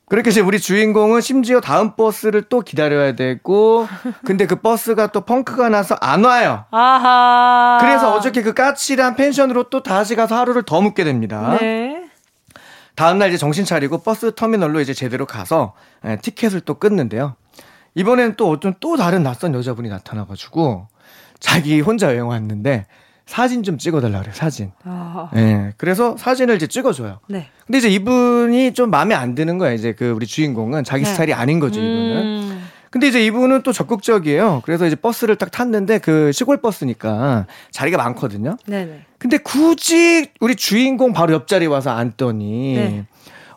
그렇게 0.09 0.31
이제 0.31 0.41
우리 0.41 0.59
주인공은 0.59 1.21
심지어 1.21 1.61
다음 1.61 1.95
버스를 1.95 2.43
또 2.49 2.63
기다려야 2.63 3.15
되고, 3.15 3.87
근데 4.25 4.45
그 4.47 4.57
버스가 4.57 5.09
또 5.09 5.21
펑크가 5.21 5.69
나서 5.69 5.97
안 6.01 6.25
와요. 6.25 6.65
아하. 6.73 7.79
그래서 7.81 8.13
어저께 8.15 8.43
그 8.43 8.53
까칠한 8.53 9.15
펜션으로 9.15 9.65
또 9.71 9.85
다시 9.85 10.17
가서 10.17 10.37
하루를 10.37 10.65
더 10.65 10.81
묵게 10.81 11.05
됩니다. 11.05 11.57
네. 11.61 12.00
다음날 13.01 13.31
이제 13.31 13.39
정신 13.39 13.65
차리고 13.65 14.03
버스 14.03 14.35
터미널로 14.35 14.79
이제 14.79 14.93
제대로 14.93 15.25
가서 15.25 15.73
예, 16.05 16.19
티켓을 16.21 16.61
또 16.61 16.75
끊는데요. 16.75 17.35
이번엔 17.95 18.35
또 18.37 18.51
어떤 18.51 18.75
또 18.79 18.99
다른 18.99 19.23
낯선 19.23 19.55
여자분이 19.55 19.89
나타나가지고 19.89 20.87
자기 21.39 21.81
혼자 21.81 22.09
여행 22.09 22.29
왔는데 22.29 22.85
사진 23.25 23.63
좀 23.63 23.79
찍어달라 23.79 24.19
그래요, 24.19 24.35
사진. 24.35 24.73
아. 24.85 25.31
예. 25.35 25.73
그래서 25.79 26.15
사진을 26.19 26.57
이제 26.57 26.67
찍어줘요. 26.67 27.21
네. 27.29 27.49
근데 27.67 27.79
이제 27.79 27.89
이분이 27.89 28.75
좀 28.75 28.91
마음에 28.91 29.15
안 29.15 29.35
드는 29.35 29.57
거예요. 29.57 29.75
이제 29.75 29.95
그 29.95 30.11
우리 30.11 30.27
주인공은 30.27 30.85
자기 30.85 31.05
네. 31.05 31.11
스타일이 31.11 31.33
아닌 31.33 31.59
거죠, 31.59 31.81
이분은. 31.81 32.40
음. 32.91 32.93
근데 32.93 33.07
이제 33.07 33.25
이분은 33.25 33.63
또 33.63 33.73
적극적이에요. 33.73 34.63
그래서 34.65 34.87
이제 34.87 34.97
버스를 34.97 35.37
딱 35.37 35.51
탔는데 35.51 35.99
그 35.99 36.33
시골 36.33 36.61
버스니까 36.61 37.47
자리가 37.71 37.97
많거든요. 37.99 38.57
네네. 38.67 39.03
근데 39.19 39.39
굳이 39.39 40.29
우리 40.41 40.57
주인공 40.57 41.13
바로 41.13 41.33
옆자리에 41.35 41.69
와서 41.69 41.91
앉더니 41.91 42.75
네. 42.75 43.07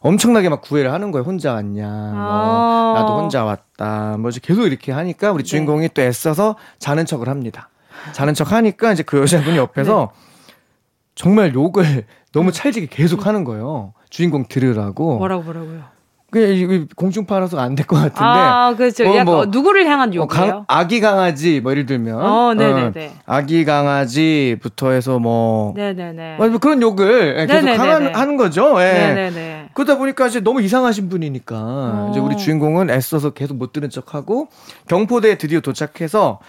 엄청나게 0.01 0.49
막 0.49 0.61
구애를 0.61 0.91
하는 0.91 1.11
거예요. 1.11 1.23
혼자 1.23 1.53
왔냐. 1.53 1.87
뭐 1.87 2.21
아~ 2.21 2.93
나도 2.99 3.17
혼자 3.17 3.43
왔다. 3.43 4.17
뭐 4.19 4.29
계속 4.41 4.65
이렇게 4.65 4.91
하니까 4.91 5.31
우리 5.31 5.43
네. 5.43 5.49
주인공이 5.49 5.87
네. 5.87 5.93
또 5.93 6.01
애써서 6.01 6.57
자는 6.77 7.05
척을 7.05 7.29
합니다. 7.29 7.69
자는 8.11 8.33
척 8.33 8.51
하니까 8.51 8.91
이제 8.91 9.01
그 9.01 9.19
여자분이 9.21 9.57
옆에서 9.57 10.11
네. 10.13 10.23
정말 11.15 11.53
욕을 11.53 12.05
너무 12.33 12.51
찰지게 12.51 12.87
계속 12.87 13.25
하는 13.25 13.43
거예요. 13.45 13.93
주인공 14.09 14.45
들으라고. 14.47 15.17
뭐라고 15.17 15.43
뭐라고요? 15.43 15.83
그냥 16.33 16.87
공중파라서 16.95 17.59
안 17.59 17.75
될 17.75 17.85
것 17.85 17.95
같은데. 17.95 18.19
아, 18.19 18.73
그렇죠. 18.75 19.03
뭐, 19.05 19.23
뭐 19.23 19.45
누구를 19.45 19.85
향한 19.85 20.13
욕이에요? 20.15 20.51
뭐 20.51 20.65
아기 20.67 20.99
강아지 20.99 21.59
뭐 21.61 21.71
예를 21.71 21.85
들면. 21.85 22.19
어, 22.19 22.53
네네네. 22.55 23.07
어, 23.07 23.11
아기 23.25 23.63
강아지부터 23.65 24.91
해서 24.91 25.19
뭐. 25.19 25.73
네네네. 25.75 26.37
뭐 26.37 26.57
그런 26.57 26.81
욕을 26.81 27.45
계속 27.47 27.67
강한, 27.77 28.15
하는 28.15 28.37
거죠. 28.37 28.81
예. 28.81 28.91
네네네. 28.93 29.69
그러다 29.73 29.97
보니까 29.97 30.27
이제 30.27 30.39
너무 30.39 30.61
이상하신 30.61 31.09
분이니까 31.09 31.55
어. 31.55 32.07
이제 32.11 32.19
우리 32.19 32.35
주인공은 32.37 32.89
애써서 32.89 33.29
계속 33.31 33.57
못 33.57 33.71
들은 33.73 33.89
척하고 33.89 34.47
경포대에 34.87 35.35
드디어 35.37 35.59
도착해서 35.61 36.39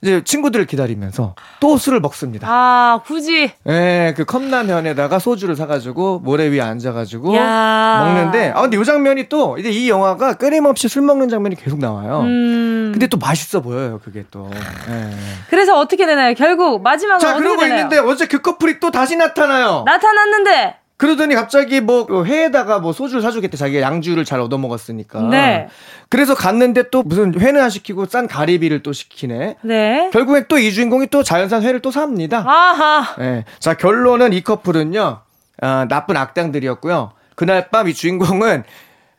이제 0.00 0.22
친구들을 0.22 0.66
기다리면서 0.66 1.34
또 1.58 1.76
술을 1.76 2.00
먹습니다. 2.00 2.46
아, 2.48 3.00
굳이? 3.04 3.50
예, 3.68 4.14
그 4.16 4.24
컵라면에다가 4.24 5.18
소주를 5.18 5.56
사가지고 5.56 6.20
모래 6.20 6.46
위에 6.48 6.60
앉아가지고 6.60 7.34
야. 7.36 8.04
먹는데, 8.04 8.52
아, 8.54 8.62
근데 8.62 8.78
이 8.80 8.84
장면이 8.84 9.28
또, 9.28 9.58
이제 9.58 9.70
이 9.70 9.90
영화가 9.90 10.34
끊임없이 10.34 10.88
술 10.88 11.02
먹는 11.02 11.28
장면이 11.28 11.56
계속 11.56 11.80
나와요. 11.80 12.20
음. 12.20 12.90
근데 12.92 13.08
또 13.08 13.18
맛있어 13.18 13.60
보여요, 13.60 14.00
그게 14.04 14.24
또. 14.30 14.48
예. 14.54 15.10
그래서 15.50 15.76
어떻게 15.76 16.06
되나요? 16.06 16.34
결국 16.34 16.80
마지막으로 16.82 17.18
자, 17.28 17.36
그러고 17.36 17.62
되나요? 17.62 17.74
있는데 17.76 17.98
어제 17.98 18.26
그 18.26 18.40
커플이 18.40 18.78
또 18.78 18.92
다시 18.92 19.16
나타나요. 19.16 19.82
나타났는데! 19.84 20.76
그러더니 20.98 21.34
갑자기 21.36 21.80
뭐그 21.80 22.24
회에다가 22.26 22.80
뭐 22.80 22.92
소주를 22.92 23.22
사주겠대 23.22 23.56
자기가 23.56 23.80
양주를 23.80 24.24
잘 24.24 24.40
얻어 24.40 24.58
먹었으니까. 24.58 25.22
네. 25.22 25.68
그래서 26.08 26.34
갔는데 26.34 26.90
또 26.90 27.02
무슨 27.04 27.32
회는 27.38 27.62
안 27.62 27.70
시키고 27.70 28.06
싼 28.06 28.26
가리비를 28.26 28.82
또 28.82 28.92
시키네. 28.92 29.56
네. 29.62 30.10
결국엔 30.12 30.46
또 30.48 30.58
이 30.58 30.72
주인공이 30.72 31.06
또 31.06 31.22
자연산 31.22 31.62
회를 31.62 31.80
또 31.80 31.90
삽니다. 31.92 32.44
아하. 32.44 33.14
네. 33.18 33.44
자 33.60 33.74
결론은 33.74 34.32
이 34.32 34.42
커플은요 34.42 35.20
아, 35.62 35.86
나쁜 35.88 36.16
악당들이었고요. 36.16 37.12
그날 37.36 37.68
밤 37.70 37.86
이 37.88 37.94
주인공은 37.94 38.64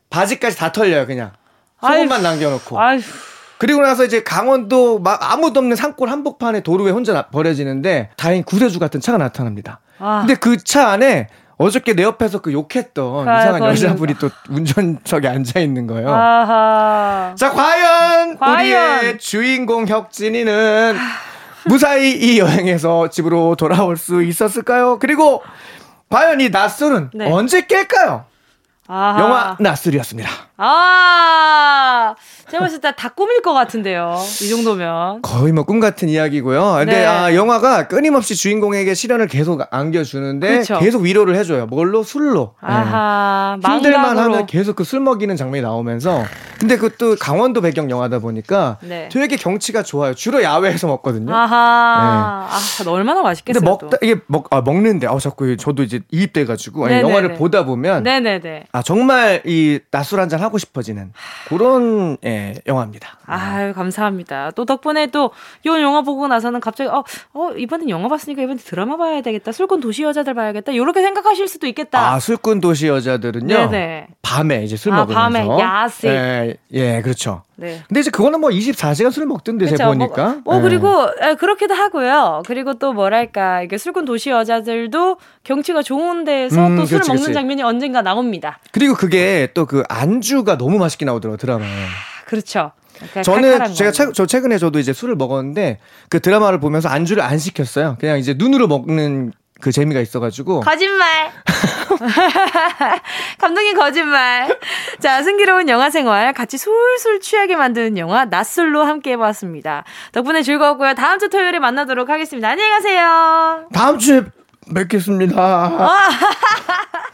바지까지 0.10 0.58
다 0.58 0.72
털려요 0.74 1.08
그냥 1.08 1.32
속옷만 1.80 2.22
남겨놓고. 2.22 2.78
아휴. 2.80 3.00
그리고 3.58 3.82
나서 3.82 4.04
이제 4.04 4.22
강원도 4.24 5.00
막 5.00 5.20
아무도 5.34 5.60
없는 5.62 5.76
산골 5.78 6.10
한복판에 6.10 6.60
도로에 6.62 6.92
혼자 6.92 7.28
버려지는데 7.28 8.10
다행 8.18 8.44
구세주 8.44 8.80
같은 8.80 9.00
차가 9.00 9.18
나타납니다. 9.18 9.80
아. 9.98 10.20
근데 10.22 10.36
그 10.36 10.58
차 10.64 10.90
안에 10.90 11.28
어저께 11.60 11.94
내 11.94 12.04
옆에서 12.04 12.40
그 12.40 12.54
욕했던 12.54 13.28
아, 13.28 13.42
이상한 13.42 13.64
여자분이 13.72 14.16
또 14.18 14.30
운전석에 14.50 15.28
앉아 15.28 15.60
있는 15.60 15.88
거예요. 15.88 16.10
아하. 16.10 17.36
자, 17.38 17.52
과연, 17.52 18.38
과연, 18.38 18.60
우리의 18.60 19.20
주인공 19.20 19.86
혁진이는 19.86 20.96
무사히 21.66 22.14
이 22.14 22.40
여행에서 22.40 23.10
집으로 23.10 23.58
돌아올 23.58 23.98
수 23.98 24.24
있었을까요? 24.24 25.00
그리고 25.00 25.44
과연 26.10 26.40
이 26.40 26.48
낯설은 26.48 27.12
네. 27.14 27.30
언제 27.30 27.64
깰까요? 27.64 28.24
아하. 28.92 29.20
영화 29.22 29.58
낯설이었습니다. 29.60 30.28
아, 30.62 32.16
제가 32.50 32.64
봤을 32.64 32.82
때 32.82 32.90
다 32.92 33.10
꿈일 33.10 33.42
것 33.44 33.54
같은데요. 33.54 34.18
이 34.42 34.50
정도면. 34.50 35.22
거의 35.22 35.54
뭐 35.54 35.64
꿈 35.64 35.80
같은 35.80 36.10
이야기고요. 36.10 36.78
근데 36.80 37.00
네. 37.02 37.06
아, 37.06 37.36
영화가 37.36 37.88
끊임없이 37.88 38.36
주인공에게 38.36 38.96
시련을 38.96 39.28
계속 39.28 39.62
안겨주는데 39.72 40.58
그쵸. 40.60 40.80
계속 40.80 41.04
위로를 41.04 41.36
해줘요. 41.36 41.68
뭘로? 41.68 42.02
술로. 42.04 42.56
아하, 42.62 43.58
네. 43.62 43.70
힘들만 43.70 44.18
하면 44.18 44.46
계속 44.48 44.76
그 44.76 44.84
술 44.84 45.00
먹이는 45.02 45.36
장면이 45.36 45.62
나오면서. 45.62 46.24
근데 46.60 46.76
그것도 46.78 47.18
강원도 47.18 47.62
배경 47.62 47.90
영화다 47.92 48.18
보니까 48.20 48.78
네. 48.82 49.08
되게 49.12 49.36
경치가 49.38 49.84
좋아요. 49.84 50.16
주로 50.16 50.42
야외에서 50.42 50.88
먹거든요. 50.88 51.32
아하. 51.34 52.48
네. 52.50 52.90
아, 52.90 52.92
얼마나 52.92 53.22
맛있겠어요. 53.22 53.60
근데 53.62 53.70
먹다, 53.86 53.98
이게 54.02 54.16
먹, 54.26 54.48
아, 54.50 54.62
먹는데, 54.62 55.06
아, 55.08 55.16
자꾸 55.20 55.56
저도 55.56 55.84
이제 55.84 56.02
이입돼가지고. 56.12 56.88
아니, 56.88 56.96
영화를 57.02 57.36
보다 57.36 57.64
보면. 57.66 58.02
네네네. 58.04 58.64
아, 58.72 58.79
정말 58.84 59.42
이 59.46 59.80
낮술 59.92 60.20
한잔 60.20 60.42
하고 60.42 60.58
싶어지는 60.58 61.14
그런 61.48 62.18
예, 62.26 62.56
영화입니다. 62.68 63.20
아유, 63.26 63.74
감사합니다. 63.74 64.52
또 64.52 64.66
덕분에 64.66 65.08
또이 65.08 65.82
영화 65.82 66.02
보고 66.02 66.28
나서는 66.28 66.60
갑자기 66.60 66.90
어, 66.90 67.04
어 67.34 67.52
이번엔 67.52 67.90
영화 67.90 68.08
봤으니까 68.08 68.42
이번에 68.42 68.60
드라마 68.60 68.98
봐야 68.98 69.22
되겠다. 69.22 69.52
술꾼 69.52 69.80
도시 69.80 70.04
여자들 70.04 70.34
봐야겠다. 70.34 70.72
이렇게 70.72 71.02
생각하실 71.02 71.48
수도 71.48 71.68
있겠다. 71.68 72.14
아, 72.14 72.20
술꾼 72.20 72.60
도시 72.62 72.88
여자들은요. 72.88 73.48
네네. 73.48 74.08
밤에 74.22 74.64
이제 74.64 74.76
술 74.76 74.94
아, 74.94 75.06
먹으면서 75.06 75.22
밤에 75.22 75.48
야식. 75.60 76.06
예, 76.06 76.58
예, 76.72 77.02
그렇죠. 77.02 77.44
네. 77.60 77.82
근데 77.88 78.00
이제 78.02 78.10
그거는 78.12 78.40
뭐 78.42 78.50
24시간 78.50 79.12
술 79.12 79.26
먹던데 79.26 79.68
제 79.68 79.84
보니까. 79.84 80.42
뭐, 80.44 80.54
뭐 80.54 80.56
네. 80.58 80.62
그리고 80.62 81.08
에, 81.22 81.36
그렇기도 81.36 81.74
하고요. 81.74 82.44
그리고 82.46 82.74
또 82.74 82.94
뭐랄까 82.94 83.62
이게 83.62 83.78
술꾼 83.78 84.06
도시 84.06 84.30
여자들도 84.30 85.18
경치가 85.44 85.82
좋은 85.82 86.26
데서 86.26 86.68
음, 86.68 86.76
또 86.76 86.86
술을 86.86 87.00
그렇지, 87.00 87.10
먹는 87.10 87.22
그렇지. 87.22 87.34
장면이 87.34 87.64
언젠가 87.64 88.02
나옵니다. 88.02 88.60
그리고 88.72 88.94
그게 88.96 89.48
또 89.54 89.70
그 89.70 89.84
안주가 89.88 90.58
너무 90.58 90.80
맛있게 90.80 91.06
나오더라고요 91.06 91.38
드라마에. 91.38 91.70
그렇죠. 92.26 92.72
저는 93.24 93.74
제가 93.74 93.92
최, 93.92 94.12
저 94.14 94.26
최근에 94.26 94.58
저도 94.58 94.80
이제 94.80 94.94
술을 94.94 95.16
먹었는데 95.16 95.78
그 96.10 96.20
드라마를 96.20 96.60
보면서 96.60 96.90
안주를 96.90 97.22
안 97.22 97.38
시켰어요. 97.38 97.98
그냥 98.00 98.18
이제 98.18 98.34
눈으로 98.36 98.68
먹는 98.68 99.32
그 99.62 99.72
재미가 99.72 100.00
있어가지고. 100.00 100.62
거짓말. 100.62 101.32
감독님 103.40 103.78
거짓말. 103.78 104.58
자, 105.00 105.22
승기로운 105.22 105.68
영화 105.70 105.90
생활 105.90 106.34
같이 106.34 106.58
술술 106.58 107.20
취하게 107.20 107.56
만드는 107.56 107.98
영화 107.98 108.26
낯술로 108.26 108.84
함께 108.84 109.12
해보았습니다. 109.12 109.84
덕분에 110.12 110.42
즐거웠고요. 110.44 110.94
다음 110.96 111.20
주 111.20 111.30
토요일에 111.30 111.60
만나도록 111.60 112.10
하겠습니다. 112.10 112.50
안녕히 112.50 112.70
가세요. 112.70 113.68
다음 113.74 114.00
주에 114.00 114.24
뵙겠습니다. 114.74 115.90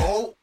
oh 0.00 0.34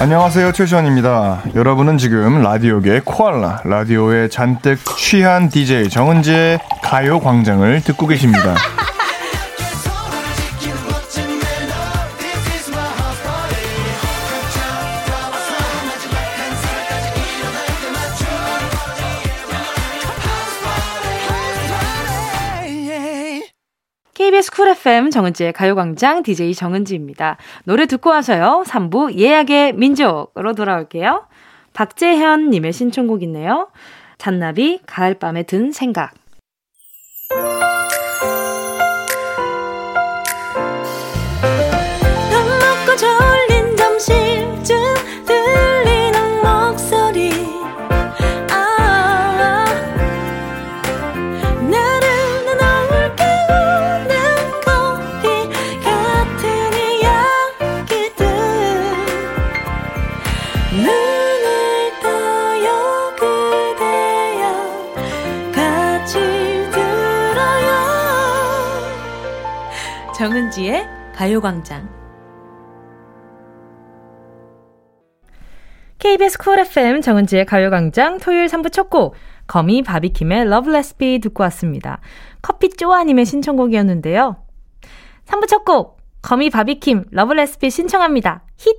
안녕하세요 0.00 0.52
최시원입니다. 0.52 1.42
여러분은 1.54 1.98
지금 1.98 2.42
라디오계 2.42 3.02
코알라 3.04 3.60
라디오에 3.66 4.28
잔뜩 4.30 4.78
취한 4.96 5.50
DJ 5.50 5.90
정은지의 5.90 6.58
가요광장을 6.82 7.82
듣고 7.82 8.06
계십니다. 8.06 8.54
KBS 24.30 24.52
쿨 24.52 24.68
FM 24.68 25.10
정은지의 25.10 25.52
가요광장 25.52 26.22
DJ 26.22 26.54
정은지입니다. 26.54 27.36
노래 27.64 27.86
듣고 27.86 28.10
와서요. 28.10 28.62
3부 28.64 29.18
예약의 29.18 29.72
민족으로 29.72 30.54
돌아올게요. 30.54 31.26
박재현님의 31.72 32.72
신청곡이네요. 32.72 33.70
잔나비 34.18 34.78
가을밤에 34.86 35.42
든 35.42 35.72
생각. 35.72 36.14
정은지의 70.50 70.86
가요광장 71.14 71.88
KBS 75.98 76.38
Cool 76.38 76.58
FM 76.58 77.00
정은지의 77.00 77.46
가요광장 77.46 78.18
토요일 78.18 78.46
3부 78.46 78.72
첫 78.72 78.90
곡 78.90 79.14
거미 79.46 79.82
바비킴의 79.82 80.46
Love 80.46 80.70
Recipe 80.70 81.20
듣고 81.20 81.42
왔습니다. 81.44 82.00
커피 82.42 82.70
쪼아님의 82.70 83.26
신청곡이었는데요. 83.26 84.36
3부 85.26 85.46
첫 85.46 85.64
곡 85.64 85.98
거미 86.20 86.50
바비킴 86.50 87.04
Love 87.10 87.32
Recipe 87.32 87.70
신청합니다. 87.70 88.42
힛! 88.56 88.74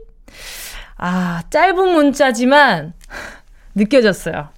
아, 0.97 1.43
짧은 1.49 1.93
문자지만 1.93 2.93
느껴졌어요. 3.75 4.49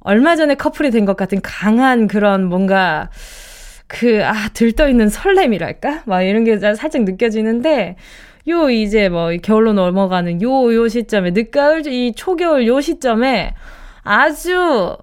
얼마 0.00 0.34
전에 0.34 0.54
커플이 0.56 0.90
된 0.90 1.04
것 1.06 1.16
같은 1.16 1.40
강한 1.42 2.08
그런 2.08 2.46
뭔가 2.46 3.08
그, 3.92 4.24
아, 4.24 4.48
들떠있는 4.54 5.08
설렘이랄까? 5.08 6.02
막 6.06 6.22
이런 6.22 6.44
게 6.44 6.58
살짝 6.58 7.02
느껴지는데, 7.02 7.96
요, 8.48 8.70
이제 8.70 9.08
뭐, 9.08 9.30
겨울로 9.42 9.72
넘어가는 9.72 10.40
요, 10.42 10.72
요 10.74 10.86
시점에, 10.88 11.32
늦가을, 11.32 11.86
이 11.88 12.12
초겨울 12.14 12.66
요 12.68 12.80
시점에 12.80 13.54
아주, 14.04 14.96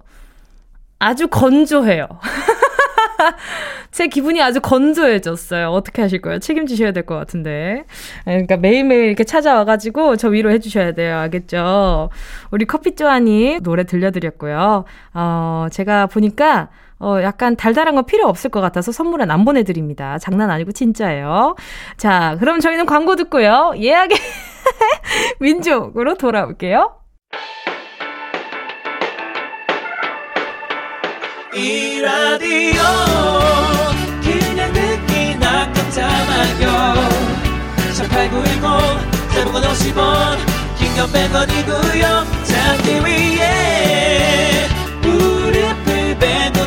아주 1.00 1.28
건조해요. 1.28 2.08
제 3.92 4.08
기분이 4.08 4.42
아주 4.42 4.62
건조해졌어요. 4.62 5.70
어떻게 5.70 6.02
하실 6.02 6.22
거예요? 6.22 6.40
책임지셔야 6.40 6.92
될 6.92 7.04
것 7.06 7.16
같은데. 7.16 7.84
그러니까 8.26 8.58
매일매일 8.58 9.06
이렇게 9.06 9.24
찾아와가지고 9.24 10.18
저 10.18 10.30
위로해 10.30 10.60
주셔야 10.60 10.92
돼요. 10.94 11.18
알겠죠? 11.18 12.10
우리 12.52 12.66
커피 12.66 12.96
쪼아니 12.96 13.60
노래 13.64 13.84
들려드렸고요. 13.86 14.86
어, 15.14 15.68
제가 15.72 16.08
보니까 16.08 16.70
어, 17.00 17.20
약간 17.22 17.56
달달한 17.56 17.96
거 17.96 18.02
필요 18.04 18.28
없을 18.28 18.50
것 18.50 18.62
같아서 18.62 18.92
선물은 18.92 19.30
안 19.32 19.46
보내드립니다. 19.46 20.18
장난 20.20 20.50
아니고 20.50 20.72
진짜예요. 20.72 21.56
자, 21.98 22.36
그럼 22.40 22.60
저희는 22.60 22.86
광고 22.86 23.16
듣고요. 23.16 23.74
예약의 23.78 24.18
민족으로 25.40 26.16
돌아올게요. 26.16 26.94
이 31.54 32.02
라디오 32.02 32.82
그냥 34.22 34.74
듣기나 34.74 35.72
깜짝마요 35.74 36.94
18910 37.96 39.32
대목원 39.34 39.64
50원 39.64 40.38
긴건 40.78 41.08
100원이고요 41.08 42.46
잠기 42.46 43.00
위에 43.04 43.77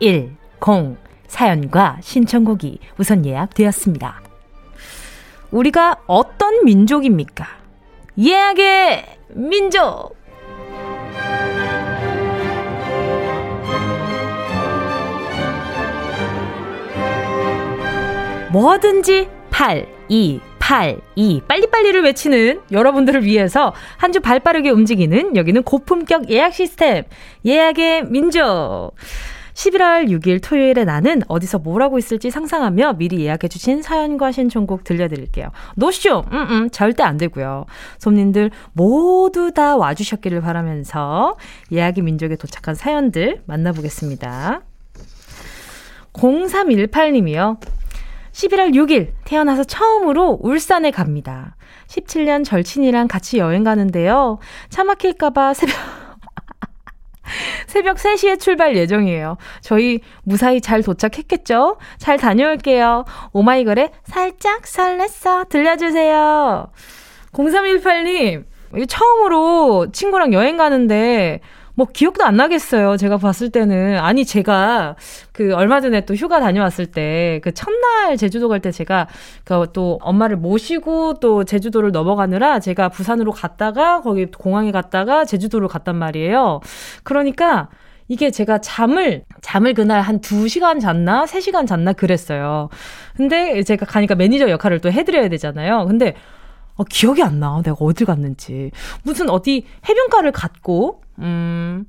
8910 0.00 0.96
사연과 1.28 1.98
신청곡이 2.00 2.78
우선 2.98 3.24
예약되었습니다. 3.24 4.20
우리가 5.52 5.96
어떤 6.06 6.64
민족입니까? 6.64 7.46
예약의 8.18 9.04
민족! 9.34 10.16
뭐든지 18.50 19.28
8, 19.50 19.86
2, 20.08 20.40
8, 20.58 20.98
2 21.14 21.42
빨리빨리를 21.46 22.02
외치는 22.02 22.60
여러분들을 22.72 23.24
위해서 23.24 23.72
한 23.96 24.12
주 24.12 24.20
발 24.20 24.40
빠르게 24.40 24.70
움직이는 24.70 25.36
여기는 25.36 25.62
고품격 25.62 26.30
예약 26.30 26.52
시스템 26.54 27.04
예약의 27.44 28.06
민족 28.06 28.92
11월 29.54 30.08
6일 30.08 30.40
토요일에 30.42 30.84
나는 30.84 31.22
어디서 31.28 31.58
뭘 31.58 31.82
하고 31.82 31.98
있을지 31.98 32.30
상상하며 32.30 32.94
미리 32.94 33.24
예약해 33.24 33.48
주신 33.48 33.82
사연과 33.82 34.32
신청곡 34.32 34.84
들려드릴게요. 34.84 35.50
노쇼! 35.76 36.24
음, 36.32 36.46
음, 36.50 36.70
절대 36.70 37.02
안 37.02 37.16
되고요. 37.16 37.66
손님들 37.98 38.50
모두 38.72 39.52
다 39.52 39.76
와주셨기를 39.76 40.40
바라면서 40.40 41.36
예약의 41.72 42.04
민족에 42.04 42.36
도착한 42.36 42.74
사연들 42.74 43.42
만나보겠습니다. 43.46 44.62
0318님이요. 46.12 47.58
11월 48.32 48.74
6일 48.74 49.12
태어나서 49.24 49.64
처음으로 49.64 50.38
울산에 50.40 50.90
갑니다. 50.90 51.56
17년 51.88 52.44
절친이랑 52.44 53.08
같이 53.08 53.38
여행 53.38 53.64
가는데요. 53.64 54.38
차 54.68 54.84
막힐까봐 54.84 55.54
새벽, 55.54 55.74
새벽 57.66 57.96
3시에 57.96 58.38
출발 58.40 58.76
예정이에요. 58.76 59.36
저희 59.60 60.00
무사히 60.22 60.60
잘 60.60 60.82
도착했겠죠? 60.82 61.78
잘 61.98 62.18
다녀올게요. 62.18 63.04
오마이걸에 63.32 63.90
살짝 64.04 64.62
설렜어. 64.62 65.48
들려주세요. 65.48 66.70
0318님, 67.32 68.44
처음으로 68.88 69.90
친구랑 69.92 70.32
여행 70.32 70.56
가는데 70.56 71.40
뭐 71.80 71.86
기억도 71.90 72.24
안 72.24 72.36
나겠어요. 72.36 72.98
제가 72.98 73.16
봤을 73.16 73.48
때는 73.48 73.96
아니 74.00 74.26
제가 74.26 74.96
그 75.32 75.54
얼마 75.54 75.80
전에 75.80 76.04
또 76.04 76.14
휴가 76.14 76.38
다녀왔을 76.38 76.84
때 76.86 77.40
그 77.42 77.52
첫날 77.54 78.18
제주도 78.18 78.48
갈 78.50 78.60
때 78.60 78.70
제가 78.70 79.06
그 79.44 79.66
또 79.72 79.98
엄마를 80.02 80.36
모시고 80.36 81.14
또 81.20 81.44
제주도를 81.44 81.90
넘어가느라 81.90 82.60
제가 82.60 82.90
부산으로 82.90 83.32
갔다가 83.32 84.02
거기 84.02 84.26
공항에 84.26 84.72
갔다가 84.72 85.24
제주도를 85.24 85.68
갔단 85.68 85.96
말이에요. 85.96 86.60
그러니까 87.02 87.68
이게 88.08 88.30
제가 88.30 88.58
잠을, 88.60 89.24
잠을 89.40 89.72
그날 89.72 90.02
한 90.02 90.20
2시간 90.20 90.80
잤나? 90.80 91.24
3시간 91.24 91.66
잤나? 91.66 91.92
그랬어요. 91.94 92.68
근데 93.16 93.62
제가 93.62 93.86
가니까 93.86 94.16
매니저 94.16 94.50
역할을 94.50 94.80
또 94.80 94.90
해드려야 94.90 95.28
되잖아요. 95.28 95.86
근데, 95.86 96.14
어, 96.74 96.82
기억이 96.84 97.22
안 97.22 97.38
나. 97.38 97.62
내가 97.62 97.76
어딜 97.80 98.06
갔는지. 98.08 98.72
무슨 99.04 99.30
어디 99.30 99.64
해변가를 99.88 100.32
갔고, 100.32 101.02
음, 101.20 101.84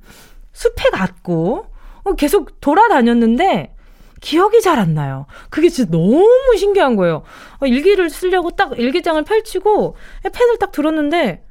숲에 0.52 0.90
갔고, 0.92 1.66
어, 2.04 2.12
계속 2.14 2.60
돌아다녔는데, 2.60 3.74
기억이 4.20 4.60
잘 4.62 4.78
안 4.78 4.94
나요. 4.94 5.26
그게 5.50 5.68
진짜 5.68 5.90
너무 5.90 6.26
신기한 6.56 6.94
거예요. 6.96 7.22
어, 7.60 7.66
일기를 7.66 8.08
쓰려고 8.10 8.50
딱 8.50 8.78
일기장을 8.78 9.22
펼치고, 9.24 9.96
펜을 10.32 10.58
딱 10.58 10.70
들었는데, 10.72 11.44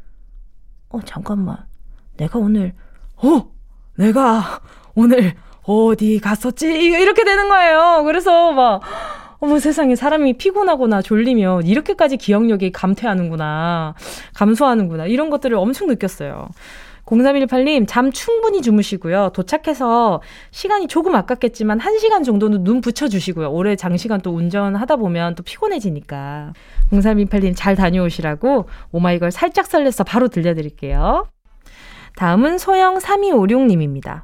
어, 0.90 1.00
잠깐만. 1.06 1.58
내가 2.18 2.40
오늘, 2.40 2.74
어, 3.18 3.52
내가 3.98 4.62
오늘 4.96 5.34
어디 5.64 6.20
갔었지? 6.20 6.68
이렇게 6.68 7.24
되는 7.24 7.50
거예요. 7.50 8.04
그래서 8.06 8.52
막, 8.52 8.82
어머 9.40 9.58
세상에 9.60 9.96
사람이 9.96 10.34
피곤하거나 10.38 11.02
졸리면 11.02 11.66
이렇게까지 11.66 12.18
기억력이 12.18 12.72
감퇴하는구나. 12.72 13.96
감소하는구나. 14.36 15.08
이런 15.08 15.30
것들을 15.32 15.58
엄청 15.58 15.88
느꼈어요. 15.88 16.48
0318님, 17.06 17.86
잠 17.88 18.12
충분히 18.12 18.62
주무시고요. 18.62 19.32
도착해서 19.34 20.22
시간이 20.52 20.88
조금 20.88 21.16
아깝겠지만 21.16 21.80
1시간 21.80 22.24
정도는 22.24 22.64
눈 22.64 22.82
붙여주시고요. 22.82 23.52
오래 23.52 23.76
장시간 23.76 24.22
또 24.22 24.32
운전하다 24.32 24.96
보면 24.98 25.36
또 25.36 25.44
피곤해지니까. 25.44 26.54
0318님 26.92 27.54
잘 27.56 27.76
다녀오시라고 27.76 28.68
오마이걸 28.92 29.32
살짝 29.32 29.66
설레서 29.66 30.04
바로 30.04 30.28
들려드릴게요. 30.28 31.28
다음은 32.18 32.58
소영 32.58 32.98
3256님입니다. 32.98 34.24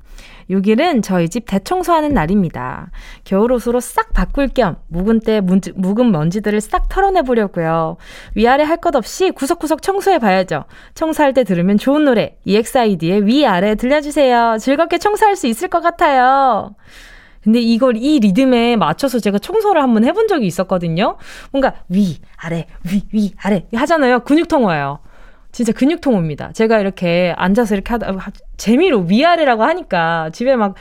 6일은 0.49 1.03
저희 1.03 1.29
집 1.29 1.45
대청소하는 1.45 2.13
날입니다. 2.13 2.89
겨울옷으로 3.25 3.79
싹 3.79 4.13
바꿀 4.13 4.47
겸 4.47 4.77
묵은 4.87 5.19
때 5.21 5.41
문지, 5.41 5.71
묵은 5.73 6.11
먼지들을 6.11 6.59
싹 6.61 6.87
털어내 6.89 7.21
보려고요. 7.23 7.97
위아래 8.35 8.63
할 8.63 8.77
것 8.77 8.95
없이 8.95 9.31
구석구석 9.31 9.81
청소해 9.81 10.19
봐야죠. 10.19 10.65
청소할 10.93 11.33
때 11.33 11.43
들으면 11.43 11.77
좋은 11.77 12.05
노래 12.05 12.37
EXID의 12.45 13.25
위아래 13.25 13.75
들려주세요. 13.75 14.57
즐겁게 14.59 14.99
청소할 14.99 15.35
수 15.35 15.47
있을 15.47 15.67
것 15.67 15.81
같아요. 15.81 16.75
근데 17.43 17.59
이걸 17.59 17.95
이 17.97 18.19
리듬에 18.19 18.75
맞춰서 18.75 19.19
제가 19.19 19.39
청소를 19.39 19.81
한번 19.81 20.03
해본 20.03 20.27
적이 20.27 20.47
있었거든요. 20.47 21.17
뭔가 21.51 21.73
위, 21.89 22.17
아래, 22.35 22.67
위, 22.91 23.03
위, 23.13 23.33
아래 23.41 23.65
하잖아요. 23.73 24.19
근육통 24.21 24.75
와요. 24.75 24.99
진짜 25.57 25.71
근육통입니다. 25.71 26.51
제가 26.53 26.79
이렇게 26.79 27.33
앉아서 27.35 27.73
이렇게 27.73 27.89
하다 27.91 28.15
재미로 28.57 28.99
위아래라고 28.99 29.63
하니까 29.63 30.29
집에 30.31 30.55
막 30.55 30.75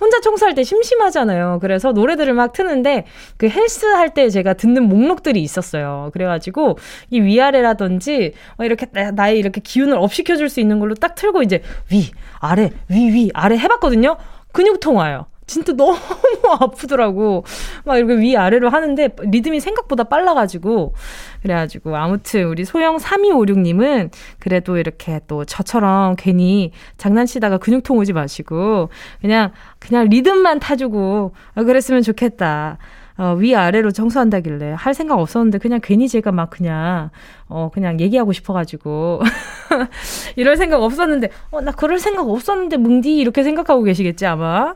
혼자 0.00 0.20
청소할 0.20 0.56
때 0.56 0.64
심심하잖아요. 0.64 1.60
그래서 1.60 1.92
노래들을 1.92 2.32
막 2.34 2.52
트는데 2.52 3.04
그 3.36 3.48
헬스 3.48 3.86
할 3.86 4.14
때 4.14 4.28
제가 4.28 4.54
듣는 4.54 4.88
목록들이 4.88 5.40
있었어요. 5.40 6.10
그래가지고 6.12 6.76
이 7.10 7.20
위아래라든지 7.20 8.32
어, 8.58 8.64
이렇게 8.64 8.88
나의 9.14 9.38
이렇게 9.38 9.60
기운을 9.60 9.96
up 9.96 10.12
시켜줄 10.12 10.48
수 10.48 10.58
있는 10.58 10.80
걸로 10.80 10.96
딱 10.96 11.14
틀고 11.14 11.44
이제 11.44 11.62
위 11.92 12.10
아래 12.40 12.70
위 12.88 13.12
위 13.12 13.30
아래 13.32 13.56
해봤거든요. 13.56 14.16
근육통 14.50 14.96
와요. 14.96 15.26
진짜 15.46 15.72
너무 15.72 15.96
아프더라고. 16.60 17.44
막 17.84 17.96
이렇게 17.98 18.16
위아래로 18.18 18.68
하는데 18.68 19.08
리듬이 19.20 19.60
생각보다 19.60 20.04
빨라가지고. 20.04 20.94
그래가지고 21.42 21.96
아무튼 21.96 22.44
우리 22.44 22.64
소영 22.64 22.96
3256님은 22.96 24.10
그래도 24.38 24.76
이렇게 24.76 25.20
또 25.28 25.44
저처럼 25.44 26.16
괜히 26.18 26.72
장난치다가 26.98 27.58
근육통 27.58 27.96
오지 27.98 28.12
마시고 28.12 28.88
그냥, 29.20 29.52
그냥 29.78 30.08
리듬만 30.08 30.58
타주고 30.60 31.34
아, 31.54 31.62
그랬으면 31.62 32.02
좋겠다. 32.02 32.78
어, 33.18 33.32
위아래로 33.38 33.92
청소한다길래 33.92 34.74
할 34.76 34.92
생각 34.92 35.18
없었는데 35.18 35.56
그냥 35.56 35.80
괜히 35.82 36.06
제가 36.06 36.32
막 36.32 36.50
그냥 36.50 37.08
어 37.48 37.70
그냥 37.72 37.98
얘기하고 37.98 38.32
싶어가지고 38.34 39.22
이럴 40.36 40.56
생각 40.58 40.82
없었는데 40.82 41.30
어 41.50 41.60
나 41.62 41.72
그럴 41.72 41.98
생각 41.98 42.28
없었는데 42.28 42.76
뭉디 42.76 43.16
이렇게 43.16 43.42
생각하고 43.42 43.84
계시겠지 43.84 44.26
아마 44.26 44.74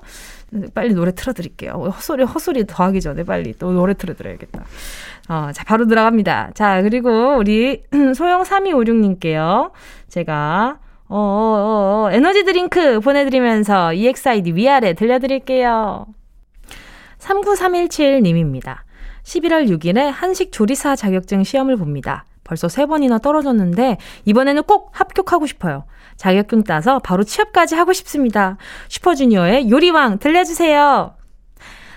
빨리 0.74 0.94
노래 0.94 1.12
틀어드릴게요 1.12 1.72
헛소리 1.72 2.24
헛소리 2.24 2.66
더 2.66 2.84
하기 2.84 3.00
전에 3.00 3.24
빨리 3.24 3.54
또 3.58 3.72
노래 3.72 3.94
틀어드려야겠다 3.94 4.64
어, 5.28 5.50
자 5.52 5.64
바로 5.64 5.86
들어갑니다 5.86 6.50
자 6.54 6.82
그리고 6.82 7.36
우리 7.36 7.82
소영 8.14 8.42
3256님께요 8.42 9.70
제가 10.08 10.78
어, 11.12 11.16
어, 11.16 11.18
어, 11.18 12.04
어, 12.06 12.12
에너지 12.12 12.44
드링크 12.44 13.00
보내드리면서 13.00 13.92
EXID 13.94 14.54
위아래 14.54 14.94
들려드릴게요. 14.94 16.06
39317님입니다. 17.18 18.78
11월 19.24 19.68
6일에 19.68 20.08
한식 20.12 20.52
조리사 20.52 20.94
자격증 20.94 21.42
시험을 21.42 21.76
봅니다. 21.76 22.24
벌써 22.50 22.68
세 22.68 22.84
번이나 22.84 23.18
떨어졌는데 23.18 23.98
이번에는 24.24 24.64
꼭 24.64 24.90
합격하고 24.92 25.46
싶어요. 25.46 25.84
자격증 26.16 26.64
따서 26.64 26.98
바로 26.98 27.22
취업까지 27.22 27.76
하고 27.76 27.92
싶습니다. 27.92 28.56
슈퍼주니어의 28.88 29.70
요리왕 29.70 30.18
들려주세요. 30.18 31.14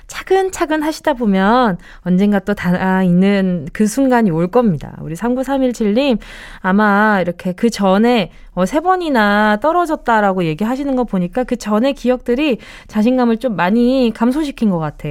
차근차근 0.06 0.84
하시다 0.84 1.14
보면 1.14 1.80
언젠가 2.02 2.38
또 2.38 2.54
닿아 2.54 3.02
있는 3.02 3.68
그 3.74 3.88
순간이 3.88 4.30
올 4.30 4.48
겁니다. 4.48 4.96
우리 5.02 5.16
39317님, 5.16 6.20
아마 6.60 7.20
이렇게 7.20 7.54
그 7.54 7.72
전에 7.72 8.30
어, 8.52 8.68
세 8.68 8.80
번이나 8.80 9.58
떨어졌다라고 9.60 10.44
얘기하시는 10.44 10.96
거 10.96 11.04
보니까 11.06 11.46
그 11.46 11.56
전에 11.56 11.94
기억들이 11.94 12.60
자신감을 12.86 13.38
좀 13.38 13.56
많이 13.56 14.12
감소시킨 14.14 14.70
것 14.70 14.78
같아. 14.78 15.10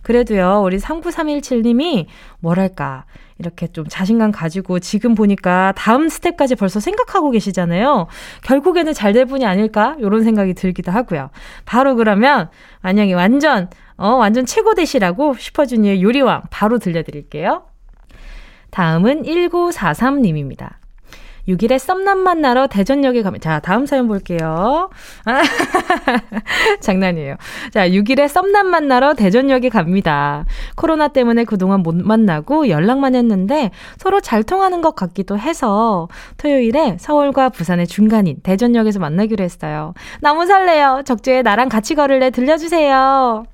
그래도요, 0.00 0.62
우리 0.64 0.78
39317님이 0.78 2.06
뭐랄까. 2.38 3.04
이렇게 3.40 3.66
좀 3.66 3.86
자신감 3.88 4.30
가지고 4.30 4.78
지금 4.78 5.14
보니까 5.14 5.72
다음 5.76 6.08
스텝까지 6.08 6.54
벌써 6.54 6.78
생각하고 6.80 7.30
계시잖아요. 7.30 8.06
결국에는 8.44 8.94
잘 8.94 9.10
될 9.10 9.26
분이 9.26 9.44
아닐까? 9.44 9.96
이런 9.98 10.22
생각이 10.22 10.54
들기도 10.54 10.92
하고요. 10.92 11.30
바로 11.64 11.96
그러면 11.96 12.48
만약에 12.80 13.12
완전 13.12 13.68
어, 13.96 14.10
완전 14.14 14.46
최고 14.46 14.74
되시라고 14.74 15.34
슈퍼주니어 15.34 16.00
요리왕 16.00 16.42
바로 16.50 16.78
들려드릴게요. 16.78 17.64
다음은 18.70 19.24
1943님입니다. 19.24 20.79
6일에 21.48 21.78
썸남 21.78 22.18
만나러 22.18 22.66
대전역에 22.66 23.22
가면, 23.22 23.40
자, 23.40 23.60
다음 23.60 23.86
사연 23.86 24.08
볼게요. 24.08 24.90
아, 25.24 25.42
장난이에요. 26.80 27.36
자, 27.72 27.88
6일에 27.88 28.28
썸남 28.28 28.66
만나러 28.66 29.14
대전역에 29.14 29.68
갑니다. 29.68 30.44
코로나 30.76 31.08
때문에 31.08 31.44
그동안 31.44 31.82
못 31.82 31.94
만나고 31.94 32.68
연락만 32.68 33.14
했는데 33.14 33.70
서로 33.98 34.20
잘 34.20 34.42
통하는 34.42 34.82
것 34.82 34.94
같기도 34.94 35.38
해서 35.38 36.08
토요일에 36.36 36.96
서울과 36.98 37.50
부산의 37.50 37.86
중간인 37.86 38.40
대전역에서 38.42 38.98
만나기로 38.98 39.42
했어요. 39.42 39.94
너무 40.20 40.46
설레요. 40.46 41.02
적재에 41.04 41.42
나랑 41.42 41.68
같이 41.68 41.94
걸을래 41.94 42.30
들려주세요. 42.30 43.44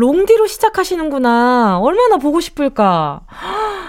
롱디로 0.00 0.46
시작하시는구나. 0.46 1.78
얼마나 1.80 2.18
보고 2.18 2.38
싶을까. 2.40 3.22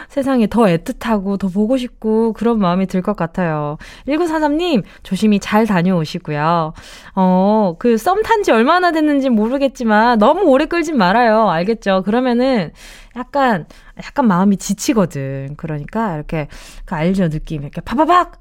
세상에 0.07 0.47
더 0.47 0.61
애틋하고 0.63 1.37
더 1.37 1.49
보고 1.49 1.75
싶고 1.77 2.31
그런 2.31 2.59
마음이 2.59 2.87
들 2.87 3.01
것 3.01 3.15
같아요. 3.17 3.77
1943님, 4.07 4.83
조심히 5.03 5.39
잘 5.39 5.65
다녀오시고요. 5.67 6.73
어, 7.15 7.75
그 7.77 7.97
썸 7.97 8.23
탄 8.23 8.41
지 8.43 8.51
얼마나 8.51 8.91
됐는지 8.91 9.29
모르겠지만 9.29 10.17
너무 10.17 10.43
오래 10.43 10.65
끌진 10.65 10.97
말아요. 10.97 11.49
알겠죠? 11.49 12.03
그러면은 12.05 12.71
약간, 13.17 13.65
약간 14.01 14.27
마음이 14.27 14.55
지치거든. 14.57 15.55
그러니까 15.57 16.15
이렇게, 16.15 16.47
그 16.85 16.95
알죠? 16.95 17.27
느낌. 17.29 17.63
이렇게 17.63 17.81
파바박! 17.81 18.39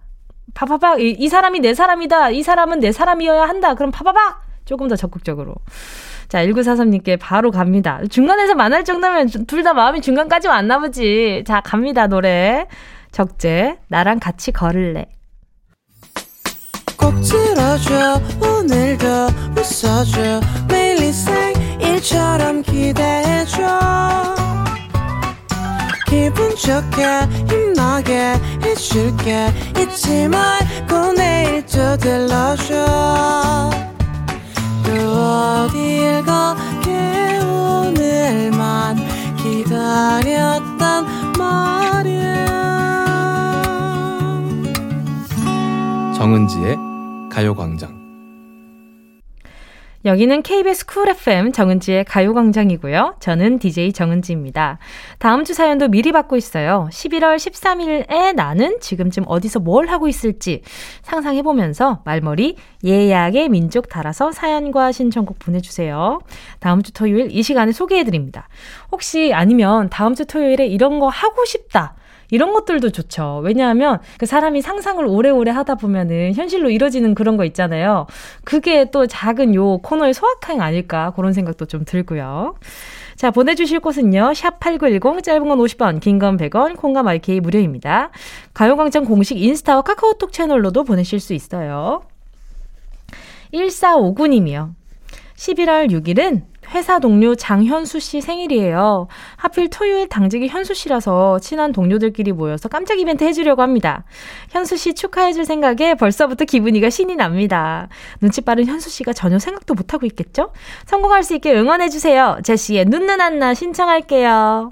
파바박! 0.55 1.01
이, 1.01 1.11
이 1.19 1.29
사람이 1.29 1.59
내 1.61 1.75
사람이다. 1.75 2.31
이 2.31 2.43
사람은 2.45 2.79
내 2.79 2.93
사람이어야 2.93 3.43
한다. 3.49 3.75
그럼 3.75 3.91
파바박! 3.91 4.41
조금 4.65 4.87
더 4.89 4.95
적극적으로. 4.97 5.55
자, 6.29 6.45
1943님께 6.45 7.19
바로 7.21 7.51
갑니다. 7.51 8.01
중간에서 8.11 8.55
만날 8.55 8.85
정도면 8.85 9.29
둘 9.47 9.63
다 9.63 9.73
마음이 9.75 10.01
중간까지 10.01 10.49
왔나 10.49 10.79
보지. 10.79 11.45
자, 11.47 11.61
갑니다, 11.61 12.07
노래. 12.07 12.67
적재, 13.11 13.79
나랑 13.89 14.19
같이 14.21 14.53
걸을래. 14.53 15.07
꼭 16.99 17.15
들어줘, 17.21 18.21
오늘도 18.41 19.07
웃어줘, 19.57 20.41
매일 20.69 20.97
일처럼 21.81 22.63
기대해줘. 22.63 24.37
기분 26.07 26.51
좋게, 26.51 27.05
힘나게 27.49 28.35
해줄게, 28.63 29.49
잊지 29.79 30.29
말고 30.29 31.13
내일 31.17 31.65
또 31.67 31.97
들러줘. 31.97 33.36
정은지의 46.27 46.77
가요광장 47.31 47.95
여기는 50.05 50.43
KBS 50.43 50.87
쿨 50.87 51.09
FM 51.09 51.53
정은지의 51.53 52.05
가요광장이고요. 52.05 53.19
저는 53.21 53.61
DJ 53.61 53.93
정은지입니다. 53.93 54.79
다음 55.21 55.45
주 55.45 55.55
사연도 55.55 55.87
미리 55.87 56.11
받고 56.11 56.37
있어요. 56.37 56.89
11월 56.91 57.37
13일에 57.37 58.35
나는 58.35 58.81
지금쯤 58.81 59.23
어디서 59.29 59.61
뭘 59.61 59.87
하고 59.87 60.09
있을지 60.09 60.63
상상해보면서 61.03 62.03
말머리 62.05 62.57
예약의 62.85 63.49
민족 63.49 63.89
달아서 63.89 64.33
사연과 64.33 64.91
신청곡 64.91 65.39
보내주세요. 65.39 66.19
다음 66.59 66.83
주 66.83 66.93
토요일 66.93 67.29
이 67.31 67.45
시간에 67.45 67.71
소개해드립니다. 67.71 68.49
혹시 68.91 69.33
아니면 69.33 69.91
다음 69.91 70.17
주 70.17 70.27
토요일에 70.27 70.67
이런 70.67 70.99
거 70.99 71.07
하고 71.07 71.45
싶다. 71.45 71.95
이런 72.31 72.53
것들도 72.53 72.91
좋죠. 72.91 73.41
왜냐하면 73.45 74.01
그 74.19 74.27
사람이 74.27 74.63
상상을 74.63 75.05
오래오래 75.05 75.51
하다 75.51 75.77
보면은 75.77 76.35
현실로 76.35 76.71
이뤄지는 76.71 77.15
그런 77.15 77.37
거 77.37 77.45
있잖아요. 77.45 78.07
그게 78.45 78.91
또 78.91 79.07
작은 79.07 79.55
요 79.55 79.79
코너의 79.79 80.15
소확행 80.15 80.61
아닐까 80.61 81.13
그런 81.17 81.33
생각도 81.33 81.67
좀 81.67 81.85
들고요. 81.85 82.55
자, 83.17 83.31
보내주실 83.31 83.81
곳은요. 83.81 84.35
샵 84.35 84.61
8910, 84.61 85.23
짧은 85.23 85.49
건 85.49 85.59
50원, 85.59 86.01
긴 86.01 86.19
건 86.19 86.37
100원, 86.37 86.77
콩과 86.77 87.03
마이케이 87.03 87.41
무료입니다. 87.41 88.11
가요광장 88.53 89.05
공식 89.05 89.41
인스타와 89.41 89.83
카카오톡 89.83 90.33
채널로도 90.33 90.85
보내실 90.85 91.21
수 91.21 91.33
있어요. 91.33 92.03
1459님이요. 93.55 94.75
11월 95.37 95.91
6일은 95.91 96.43
회사 96.71 96.99
동료 96.99 97.35
장현수 97.35 98.01
씨 98.01 98.21
생일이에요. 98.21 99.09
하필 99.37 99.71
토요일 99.71 100.09
당직이 100.09 100.49
현수 100.49 100.75
씨라서 100.75 101.39
친한 101.39 101.73
동료들끼리 101.73 102.33
모여서 102.33 102.69
깜짝 102.69 102.99
이벤트 102.99 103.25
해주려고 103.25 103.63
합니다. 103.63 104.05
현수 104.51 104.77
씨 104.77 104.95
축하해줄 104.95 105.45
생각에 105.45 105.95
벌써부터 105.95 106.45
기분이가 106.45 106.91
신이 106.91 107.17
납니다. 107.17 107.89
눈치 108.21 108.41
빠른 108.41 108.67
현수 108.67 108.91
씨가 108.91 109.13
전혀 109.13 109.39
생각도 109.39 109.75
못하고 109.75 110.07
있겠죠? 110.07 110.53
성공할 110.87 111.23
수 111.23 111.35
있게 111.35 111.55
응원해주세요. 111.55 112.39
제시의 112.43 112.87
눈눈 112.87 113.21
안나 113.21 113.55
신청할게요. 113.55 114.71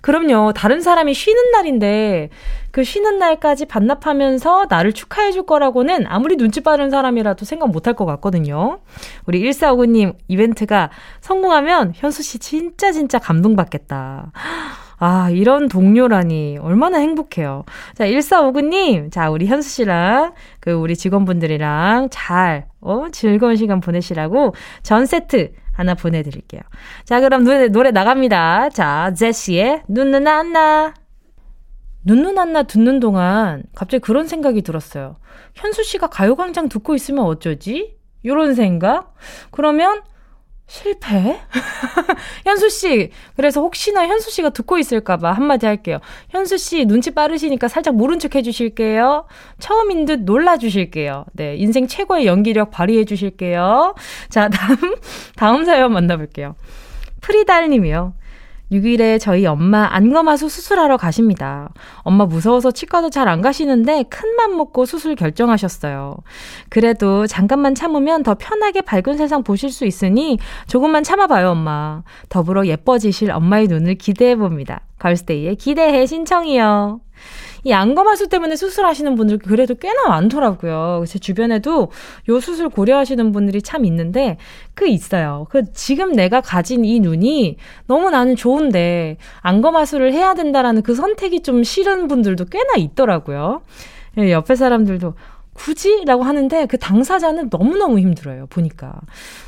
그럼요. 0.00 0.52
다른 0.54 0.80
사람이 0.80 1.12
쉬는 1.12 1.50
날인데 1.50 2.30
그 2.78 2.84
쉬는 2.84 3.18
날까지 3.18 3.66
반납하면서 3.66 4.66
나를 4.70 4.92
축하해 4.92 5.32
줄 5.32 5.42
거라고는 5.42 6.04
아무리 6.06 6.36
눈치 6.36 6.60
빠른 6.60 6.90
사람이라도 6.90 7.44
생각 7.44 7.70
못 7.70 7.88
할 7.88 7.94
것 7.94 8.04
같거든요. 8.06 8.78
우리 9.26 9.42
1459님 9.50 10.14
이벤트가 10.28 10.88
성공하면 11.20 11.90
현수 11.96 12.22
씨 12.22 12.38
진짜 12.38 12.92
진짜 12.92 13.18
감동받겠다. 13.18 14.30
아, 15.00 15.30
이런 15.30 15.66
동료라니 15.68 16.58
얼마나 16.60 16.98
행복해요. 16.98 17.64
자, 17.96 18.04
1459님. 18.06 19.10
자, 19.10 19.28
우리 19.28 19.46
현수 19.46 19.68
씨랑 19.70 20.34
그 20.60 20.70
우리 20.70 20.94
직원분들이랑 20.94 22.10
잘 22.12 22.66
어, 22.80 23.06
즐거운 23.10 23.56
시간 23.56 23.80
보내시라고 23.80 24.54
전 24.84 25.04
세트 25.04 25.50
하나 25.72 25.94
보내드릴게요. 25.96 26.60
자, 27.04 27.18
그럼 27.20 27.42
노래, 27.42 27.66
노래 27.66 27.90
나갑니다. 27.90 28.68
자, 28.68 29.12
제시의 29.16 29.82
눈 29.88 30.12
눈 30.12 30.28
안 30.28 30.52
나. 30.52 30.94
눈눈 32.08 32.38
안나 32.38 32.62
듣는 32.62 33.00
동안 33.00 33.64
갑자기 33.74 34.00
그런 34.00 34.26
생각이 34.26 34.62
들었어요. 34.62 35.16
현수 35.54 35.84
씨가 35.84 36.06
가요광장 36.06 36.70
듣고 36.70 36.94
있으면 36.94 37.26
어쩌지? 37.26 37.98
요런 38.24 38.54
생각? 38.54 39.14
그러면 39.50 40.00
실패? 40.66 41.38
현수 42.44 42.70
씨, 42.70 43.10
그래서 43.36 43.60
혹시나 43.60 44.06
현수 44.06 44.30
씨가 44.30 44.50
듣고 44.50 44.78
있을까봐 44.78 45.32
한마디 45.32 45.66
할게요. 45.66 45.98
현수 46.30 46.56
씨 46.56 46.86
눈치 46.86 47.10
빠르시니까 47.10 47.68
살짝 47.68 47.94
모른 47.94 48.18
척 48.18 48.34
해주실게요. 48.34 49.26
처음인 49.58 50.06
듯 50.06 50.20
놀라주실게요. 50.20 51.26
네, 51.34 51.56
인생 51.56 51.86
최고의 51.86 52.24
연기력 52.24 52.70
발휘해주실게요. 52.70 53.94
자, 54.30 54.48
다음, 54.48 54.96
다음 55.36 55.64
사연 55.66 55.92
만나볼게요. 55.92 56.56
프리달님이요. 57.20 58.14
6일에 58.72 59.20
저희 59.20 59.46
엄마 59.46 59.88
안검하수 59.90 60.48
수술하러 60.48 60.96
가십니다. 60.96 61.70
엄마 61.98 62.26
무서워서 62.26 62.70
치과도 62.70 63.10
잘 63.10 63.28
안 63.28 63.42
가시는데 63.42 64.04
큰맘 64.04 64.56
먹고 64.56 64.86
수술 64.86 65.14
결정하셨어요. 65.14 66.16
그래도 66.70 67.26
잠깐만 67.26 67.74
참으면 67.74 68.22
더 68.22 68.34
편하게 68.34 68.80
밝은 68.80 69.18
세상 69.18 69.42
보실 69.42 69.70
수 69.70 69.84
있으니 69.84 70.38
조금만 70.66 71.02
참아봐요, 71.02 71.50
엄마. 71.50 72.02
더불어 72.30 72.66
예뻐지실 72.66 73.30
엄마의 73.30 73.66
눈을 73.66 73.96
기대해 73.96 74.34
봅니다. 74.34 74.80
걸스데이의 74.98 75.56
기대해 75.56 76.06
신청이요. 76.06 77.00
이 77.68 77.72
안검하수 77.74 78.28
때문에 78.28 78.56
수술하시는 78.56 79.14
분들 79.14 79.38
그래도 79.38 79.74
꽤나 79.74 80.08
많더라고요. 80.08 81.04
제 81.06 81.18
주변에도 81.18 81.90
요 82.30 82.40
수술 82.40 82.70
고려하시는 82.70 83.30
분들이 83.30 83.60
참 83.60 83.84
있는데 83.84 84.38
그 84.72 84.88
있어요. 84.88 85.46
그 85.50 85.70
지금 85.74 86.12
내가 86.12 86.40
가진 86.40 86.86
이 86.86 86.98
눈이 86.98 87.58
너무 87.86 88.08
나는 88.08 88.36
좋은데 88.36 89.18
안검하수를 89.42 90.14
해야 90.14 90.32
된다라는 90.32 90.80
그 90.80 90.94
선택이 90.94 91.42
좀 91.42 91.62
싫은 91.62 92.08
분들도 92.08 92.46
꽤나 92.46 92.76
있더라고요. 92.78 93.60
예, 94.16 94.32
옆에 94.32 94.54
사람들도 94.54 95.12
굳이? 95.52 96.04
라고 96.06 96.22
하는데 96.22 96.66
그 96.66 96.78
당사자는 96.78 97.48
너무너무 97.50 97.98
힘들어요. 97.98 98.46
보니까. 98.46 98.94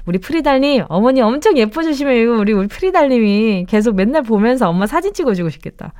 우리 0.05 0.18
프리달님, 0.18 0.85
어머니 0.89 1.23
엄청 1.23 1.57
예뻐주시면 1.57 2.16
이거 2.16 2.33
우리 2.33 2.53
우리 2.53 2.66
프리달님이 2.66 3.64
계속 3.66 3.95
맨날 3.95 4.23
보면서 4.23 4.68
엄마 4.68 4.87
사진 4.87 5.14
찍어주고 5.14 5.49
싶겠다. 5.49 5.95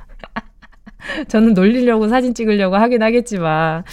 저는 1.27 1.53
놀리려고 1.53 2.07
사진 2.07 2.33
찍으려고 2.33 2.75
하긴 2.75 3.03
하겠지만. 3.03 3.83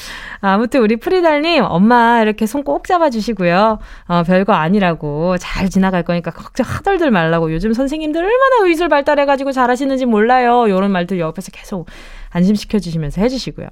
아무튼 0.41 0.81
우리 0.83 0.97
프리달님, 0.97 1.65
엄마 1.65 2.21
이렇게 2.23 2.47
손 2.47 2.59
꼭 2.69 2.87
잡아주시고요. 2.87 3.79
어, 4.09 4.23
별거 4.25 4.53
아니라고 4.53 5.39
잘 5.39 5.71
지나갈 5.71 6.03
거니까 6.03 6.31
걱정 6.31 6.67
하덜들 6.69 7.11
말라고. 7.11 7.53
요즘 7.53 7.73
선생님들 7.73 8.21
얼마나 8.21 8.67
의술 8.69 8.89
발달해가지고 8.91 9.53
잘하시는지 9.53 10.05
몰라요. 10.05 10.69
요런 10.69 10.91
말들 10.91 11.19
옆에서 11.19 11.51
계속 11.53 11.87
안심시켜주시면서 12.31 13.23
해주시고요. 13.23 13.69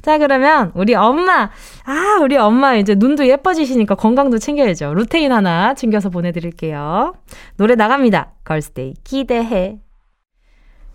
자, 0.00 0.16
그러면 0.18 0.70
우리 0.74 0.94
엄마. 0.94 1.50
아, 1.84 2.18
우리 2.22 2.36
엄마 2.38 2.76
이제 2.76 2.94
눈도 2.94 3.26
예뻐지시니까 3.28 3.96
건강도 3.96 4.38
챙겨야죠. 4.38 4.94
루테인 4.94 5.30
하나 5.30 5.74
챙겨서 5.74 6.08
보내드릴게요. 6.08 7.14
노래 7.58 7.74
나갑니다. 7.74 8.32
걸스데이 8.44 8.94
기대해. 9.04 9.78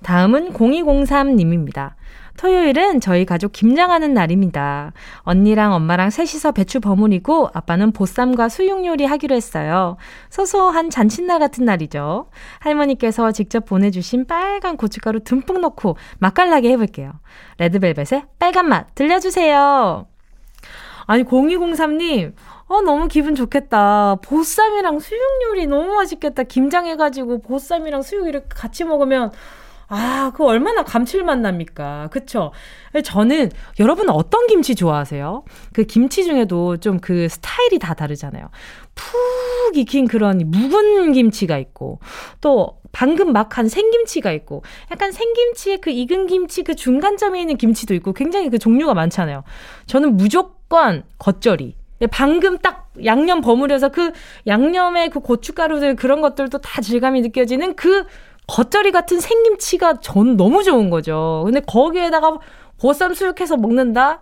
다음은 0.04 0.54
0203님입니다. 0.54 1.94
토요일은 2.38 3.00
저희 3.00 3.26
가족 3.26 3.52
김장하는 3.52 4.14
날입니다. 4.14 4.92
언니랑 5.20 5.74
엄마랑 5.74 6.10
셋이서 6.10 6.52
배추 6.52 6.80
버무리고 6.80 7.50
아빠는 7.54 7.92
보쌈과 7.92 8.50
수육 8.50 8.86
요리 8.86 9.06
하기로 9.06 9.36
했어요. 9.36 9.98
소소한 10.30 10.90
잔칫날 10.90 11.40
같은 11.40 11.66
날이죠. 11.66 12.30
할머니께서 12.60 13.32
직접 13.32 13.66
보내주신 13.66 14.26
빨간 14.26 14.78
고춧가루 14.78 15.22
듬뿍 15.22 15.62
넣고 15.62 15.98
맛깔나게 16.20 16.72
해볼게요. 16.72 17.12
레드벨벳의 17.60 18.24
빨간 18.40 18.68
맛 18.68 18.94
들려주세요. 18.96 20.08
아니 21.06 21.24
0203님 21.24 22.34
어, 22.68 22.82
너무 22.82 23.08
기분 23.08 23.36
좋겠다. 23.36 24.16
보쌈이랑 24.24 25.00
수육 25.00 25.22
요리 25.48 25.68
너무 25.68 25.94
맛있겠다. 25.94 26.44
김장해가지고 26.44 27.42
보쌈이랑 27.42 28.02
수육 28.02 28.28
이렇게 28.28 28.48
같이 28.50 28.84
먹으면 28.84 29.32
아, 29.88 30.32
그 30.36 30.46
얼마나 30.46 30.84
감칠맛 30.84 31.40
납니까? 31.40 32.10
그쵸? 32.12 32.52
저는, 33.04 33.52
여러분 33.80 34.10
어떤 34.10 34.48
김치 34.48 34.76
좋아하세요? 34.76 35.44
그 35.74 35.84
김치 35.84 36.24
중에도 36.24 36.78
좀 36.78 37.00
그 37.02 37.28
스타일이 37.28 37.80
다 37.80 37.94
다르잖아요. 37.94 38.50
푹 38.96 39.76
익힌 39.78 40.08
그런 40.08 40.40
묵은 40.50 41.12
김치가 41.14 41.58
있고, 41.58 42.00
또 42.42 42.78
방금 42.92 43.34
막 43.34 43.58
한 43.58 43.68
생김치가 43.68 44.32
있고, 44.32 44.64
약간 44.92 45.12
생김치에 45.12 45.78
그 45.78 45.90
익은 45.90 46.28
김치 46.28 46.64
그 46.64 46.76
중간점에 46.76 47.40
있는 47.42 47.58
김치도 47.58 47.94
있고, 47.96 48.14
굉장히 48.14 48.50
그 48.50 48.58
종류가 48.60 48.94
많잖아요. 48.94 49.44
저는 49.88 50.16
무조건 50.18 51.04
겉절이. 51.20 51.76
방금 52.12 52.58
딱 52.58 52.92
양념 53.06 53.40
버무려서 53.42 53.90
그 53.90 54.12
양념의 54.46 55.10
그 55.10 55.20
고춧가루들 55.22 55.96
그런 55.96 56.20
것들도 56.22 56.58
다 56.60 56.82
질감이 56.82 57.22
느껴지는 57.22 57.76
그 57.76 58.06
겉절이 58.48 58.92
같은 58.92 59.20
생김치가 59.20 60.00
전 60.02 60.36
너무 60.38 60.64
좋은 60.64 60.90
거죠. 60.90 61.44
근데 61.46 61.60
거기에다가 61.62 62.38
보쌈 62.80 63.14
수육해서 63.14 63.58
먹는다? 63.58 64.22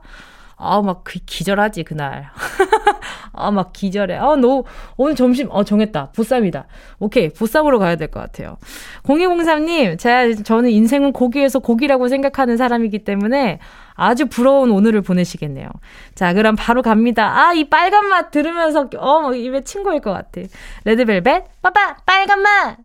아, 0.63 0.79
막 0.83 1.03
그 1.03 1.17
기절하지, 1.25 1.83
그날. 1.83 2.29
아, 3.33 3.49
막 3.49 3.73
기절해. 3.73 4.15
아, 4.17 4.35
너 4.35 4.63
오늘 4.95 5.15
점심, 5.15 5.47
어, 5.49 5.63
정했다. 5.63 6.11
보쌈이다. 6.11 6.67
오케이, 6.99 7.29
보쌈으로 7.29 7.79
가야 7.79 7.95
될 7.95 8.09
것 8.11 8.19
같아요. 8.19 8.57
0203님, 9.03 9.97
제가, 9.97 10.43
저는 10.43 10.69
인생은 10.69 11.13
고기에서 11.13 11.57
고기라고 11.57 12.09
생각하는 12.09 12.57
사람이기 12.57 12.99
때문에 13.03 13.57
아주 13.95 14.27
부러운 14.27 14.69
오늘을 14.69 15.01
보내시겠네요. 15.01 15.67
자, 16.13 16.33
그럼 16.35 16.55
바로 16.55 16.83
갑니다. 16.83 17.39
아, 17.47 17.53
이 17.53 17.63
빨간 17.67 18.07
맛 18.09 18.29
들으면서, 18.29 18.87
어, 18.99 19.33
입에 19.33 19.63
친 19.63 19.81
거일 19.81 19.99
것 20.01 20.11
같아. 20.13 20.41
레드벨벳, 20.85 21.45
빠빠, 21.63 21.95
빨간 22.05 22.39
맛! 22.41 22.77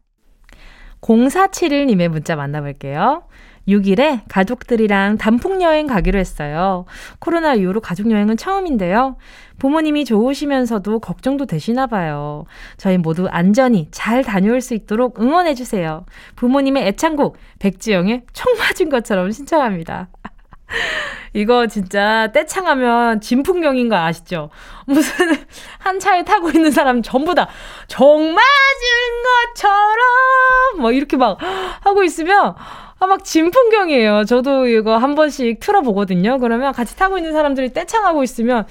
0471님의 1.06 2.08
문자 2.08 2.36
만나볼게요. 2.36 3.22
6일에 3.68 4.20
가족들이랑 4.28 5.18
단풍여행 5.18 5.86
가기로 5.86 6.18
했어요. 6.18 6.84
코로나 7.18 7.54
이후로 7.54 7.80
가족여행은 7.80 8.36
처음인데요. 8.36 9.16
부모님이 9.58 10.04
좋으시면서도 10.04 11.00
걱정도 11.00 11.46
되시나 11.46 11.86
봐요. 11.86 12.44
저희 12.76 12.98
모두 12.98 13.26
안전히 13.28 13.88
잘 13.90 14.22
다녀올 14.22 14.60
수 14.60 14.74
있도록 14.74 15.20
응원해주세요. 15.20 16.04
부모님의 16.36 16.86
애창곡, 16.88 17.38
백지영의 17.58 18.22
총 18.32 18.56
맞은 18.58 18.88
것처럼 18.88 19.30
신청합니다. 19.32 20.08
이거 21.32 21.66
진짜 21.66 22.30
떼창하면 22.32 23.20
진풍경인 23.20 23.88
거 23.88 23.96
아시죠? 23.96 24.50
무슨 24.86 25.36
한 25.78 26.00
차에 26.00 26.24
타고 26.24 26.48
있는 26.50 26.70
사람 26.70 27.02
전부 27.02 27.34
다정 27.34 28.34
맞은 28.34 28.44
것처럼 29.54 30.80
뭐 30.80 30.92
이렇게 30.92 31.16
막 31.16 31.38
하고 31.80 32.02
있으면 32.04 32.54
아, 32.98 33.06
막 33.06 33.24
진풍경이에요. 33.24 34.24
저도 34.24 34.66
이거 34.66 34.96
한 34.96 35.14
번씩 35.14 35.60
틀어보거든요. 35.60 36.38
그러면 36.38 36.72
같이 36.72 36.96
타고 36.96 37.18
있는 37.18 37.32
사람들이 37.32 37.72
떼창하고 37.72 38.22
있으면 38.22 38.66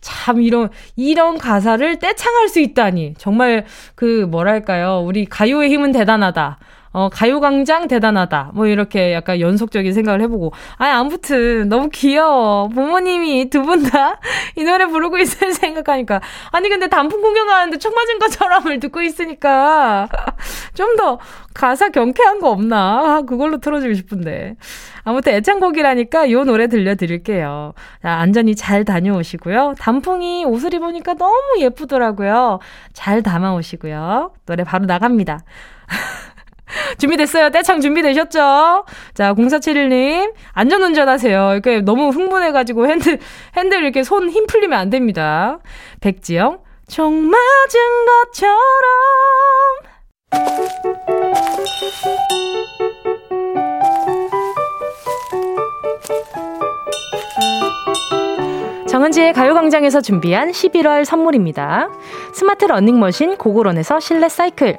참 0.00 0.40
이런 0.40 0.70
이런 0.94 1.36
가사를 1.36 1.98
떼창할 1.98 2.48
수 2.48 2.60
있다니 2.60 3.14
정말 3.18 3.66
그 3.96 4.26
뭐랄까요 4.30 5.02
우리 5.04 5.24
가요의 5.24 5.68
힘은 5.70 5.90
대단하다 5.90 6.58
어, 6.96 7.10
가요광장 7.10 7.88
대단하다. 7.88 8.52
뭐 8.54 8.66
이렇게 8.66 9.12
약간 9.12 9.38
연속적인 9.38 9.92
생각을 9.92 10.22
해보고. 10.22 10.52
아니, 10.78 10.90
아무튼 10.94 11.68
너무 11.68 11.90
귀여워. 11.92 12.68
부모님이 12.68 13.50
두 13.50 13.60
분 13.62 13.82
다 13.90 14.18
이 14.56 14.64
노래 14.64 14.86
부르고 14.86 15.18
있을 15.18 15.52
생각하니까. 15.52 16.22
아니, 16.52 16.70
근데 16.70 16.86
단풍 16.88 17.20
공연 17.20 17.46
가는데 17.48 17.76
총 17.76 17.92
맞은 17.94 18.18
것처럼을 18.18 18.80
듣고 18.80 19.02
있으니까. 19.02 20.08
좀 20.74 20.96
더 20.96 21.18
가사 21.52 21.90
경쾌한 21.90 22.40
거 22.40 22.50
없나? 22.50 23.16
아, 23.18 23.22
그걸로 23.26 23.58
틀어주고 23.58 23.92
싶은데. 23.92 24.56
아무튼 25.04 25.34
애창곡이라니까 25.34 26.30
요 26.30 26.44
노래 26.44 26.66
들려드릴게요. 26.68 27.74
자, 28.02 28.10
안전히 28.12 28.54
잘 28.56 28.84
다녀오시고요. 28.86 29.74
단풍이 29.78 30.46
옷을 30.46 30.72
입으니까 30.72 31.12
너무 31.14 31.34
예쁘더라고요. 31.60 32.60
잘 32.94 33.22
담아오시고요. 33.22 34.32
노래 34.46 34.64
바로 34.64 34.86
나갑니다. 34.86 35.40
준비됐어요? 36.98 37.50
떼창 37.50 37.80
준비되셨죠? 37.80 38.84
자, 39.14 39.34
0471님, 39.34 40.32
안전운전 40.52 41.08
하세요. 41.08 41.50
이렇게 41.52 41.80
너무 41.80 42.08
흥분해가지고 42.10 42.88
핸들, 42.88 43.18
핸들 43.56 43.82
이렇게 43.82 44.02
손 44.02 44.26
힘 44.30 44.46
풀리면 44.46 44.78
안 44.78 44.90
됩니다. 44.90 45.58
백지영, 46.00 46.58
총 46.88 47.14
맞은 47.30 47.80
것처럼. 48.32 48.56
정은지의 58.88 59.32
가요광장에서 59.34 60.00
준비한 60.00 60.50
11월 60.52 61.04
선물입니다. 61.04 61.88
스마트 62.32 62.64
러닝머신 62.64 63.36
고고런에서 63.36 64.00
실내 64.00 64.28
사이클, 64.28 64.78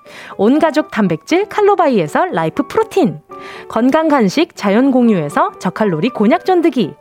온가족 0.37 0.91
단백질 0.91 1.45
칼로바이에서 1.45 2.25
라이프 2.27 2.67
프로틴. 2.67 3.21
건강 3.69 4.07
간식 4.07 4.55
자연 4.55 4.91
공유에서 4.91 5.53
저칼로리 5.59 6.09
곤약 6.09 6.45
쫀득이. 6.45 6.93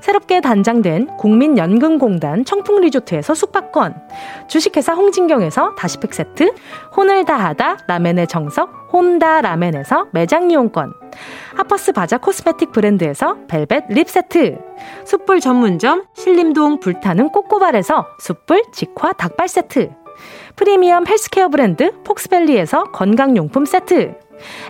새롭게 0.00 0.40
단장된 0.40 1.16
국민연금공단 1.18 2.44
청풍리조트에서 2.44 3.34
숙박권, 3.34 3.94
주식회사 4.48 4.94
홍진경에서 4.94 5.74
다시팩 5.76 6.12
세트, 6.14 6.54
혼을 6.96 7.24
다하다 7.24 7.78
라멘의 7.86 8.26
정석 8.26 8.88
혼다 8.92 9.40
라멘에서 9.40 10.08
매장 10.12 10.50
이용권, 10.50 10.92
하퍼스 11.56 11.92
바자 11.92 12.18
cosmetic 12.18 12.72
브랜드에서 12.72 13.36
벨벳 13.46 13.84
lip 13.90 14.08
세트, 14.08 14.58
숯불 15.04 15.40
전문점 15.40 16.04
신림동 16.14 16.80
불타는 16.80 17.28
꼬꼬발에서 17.28 18.06
숯불 18.18 18.64
직화 18.72 19.12
닭발 19.12 19.46
세트, 19.46 19.90
프리미엄 20.56 21.06
헬스케어 21.06 21.48
브랜드 21.48 21.92
폭스밸리에서 22.04 22.84
건강용품 22.84 23.64
세트, 23.64 24.14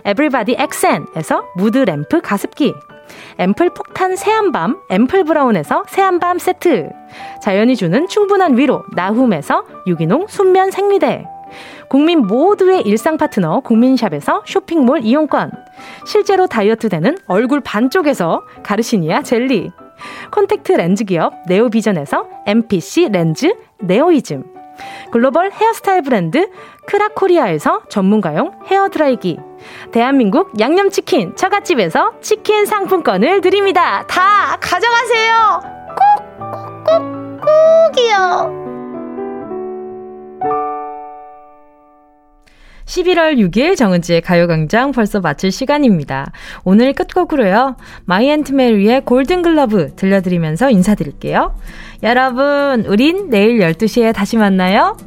에브리바디 0.05 0.55
엑센에서 0.57 1.45
무드 1.55 1.79
램프 1.79 2.21
가습기, 2.21 2.73
앰플 3.37 3.71
폭탄 3.73 4.15
새한밤 4.15 4.77
앰플 4.89 5.23
브라운에서 5.23 5.83
새한밤 5.87 6.39
세트 6.39 6.89
자연이 7.41 7.75
주는 7.75 8.07
충분한 8.07 8.57
위로 8.57 8.83
나훔에서 8.95 9.65
유기농 9.87 10.27
순면 10.27 10.71
생리대 10.71 11.25
국민 11.89 12.25
모두의 12.25 12.81
일상 12.81 13.17
파트너 13.17 13.59
국민샵에서 13.61 14.43
쇼핑몰 14.45 15.01
이용권 15.03 15.51
실제로 16.05 16.47
다이어트 16.47 16.87
되는 16.89 17.17
얼굴 17.27 17.59
반쪽에서 17.61 18.43
가르시니아 18.63 19.23
젤리 19.23 19.71
콘택트 20.31 20.71
렌즈 20.73 21.03
기업 21.03 21.33
네오비전에서 21.47 22.27
MPC 22.45 23.09
렌즈 23.11 23.53
네오이즘 23.79 24.50
글로벌 25.11 25.51
헤어스타일 25.51 26.01
브랜드 26.03 26.49
크라코리아에서 26.85 27.81
전문가용 27.89 28.53
헤어드라이기 28.67 29.39
대한민국 29.91 30.59
양념치킨 30.59 31.35
처갓집에서 31.35 32.13
치킨 32.21 32.65
상품권을 32.65 33.41
드립니다. 33.41 34.05
다 34.07 34.57
가져가세요. 34.59 35.61
꼭, 35.97 36.39
꼭, 36.39 36.83
꼭, 36.85 37.41
꼭이요. 37.93 38.61
11월 42.91 43.37
6일 43.37 43.77
정은지의 43.77 44.21
가요광장 44.21 44.91
벌써 44.91 45.21
마칠 45.21 45.51
시간입니다. 45.51 46.31
오늘 46.65 46.91
끝곡으로요. 46.93 47.77
마이 48.05 48.20
앤트 48.20 48.51
메리의 48.51 49.05
골든글러브 49.05 49.95
들려드리면서 49.95 50.69
인사드릴게요. 50.69 51.55
여러분, 52.03 52.85
우린 52.85 53.29
내일 53.29 53.59
12시에 53.59 54.13
다시 54.13 54.35
만나요. 54.35 54.97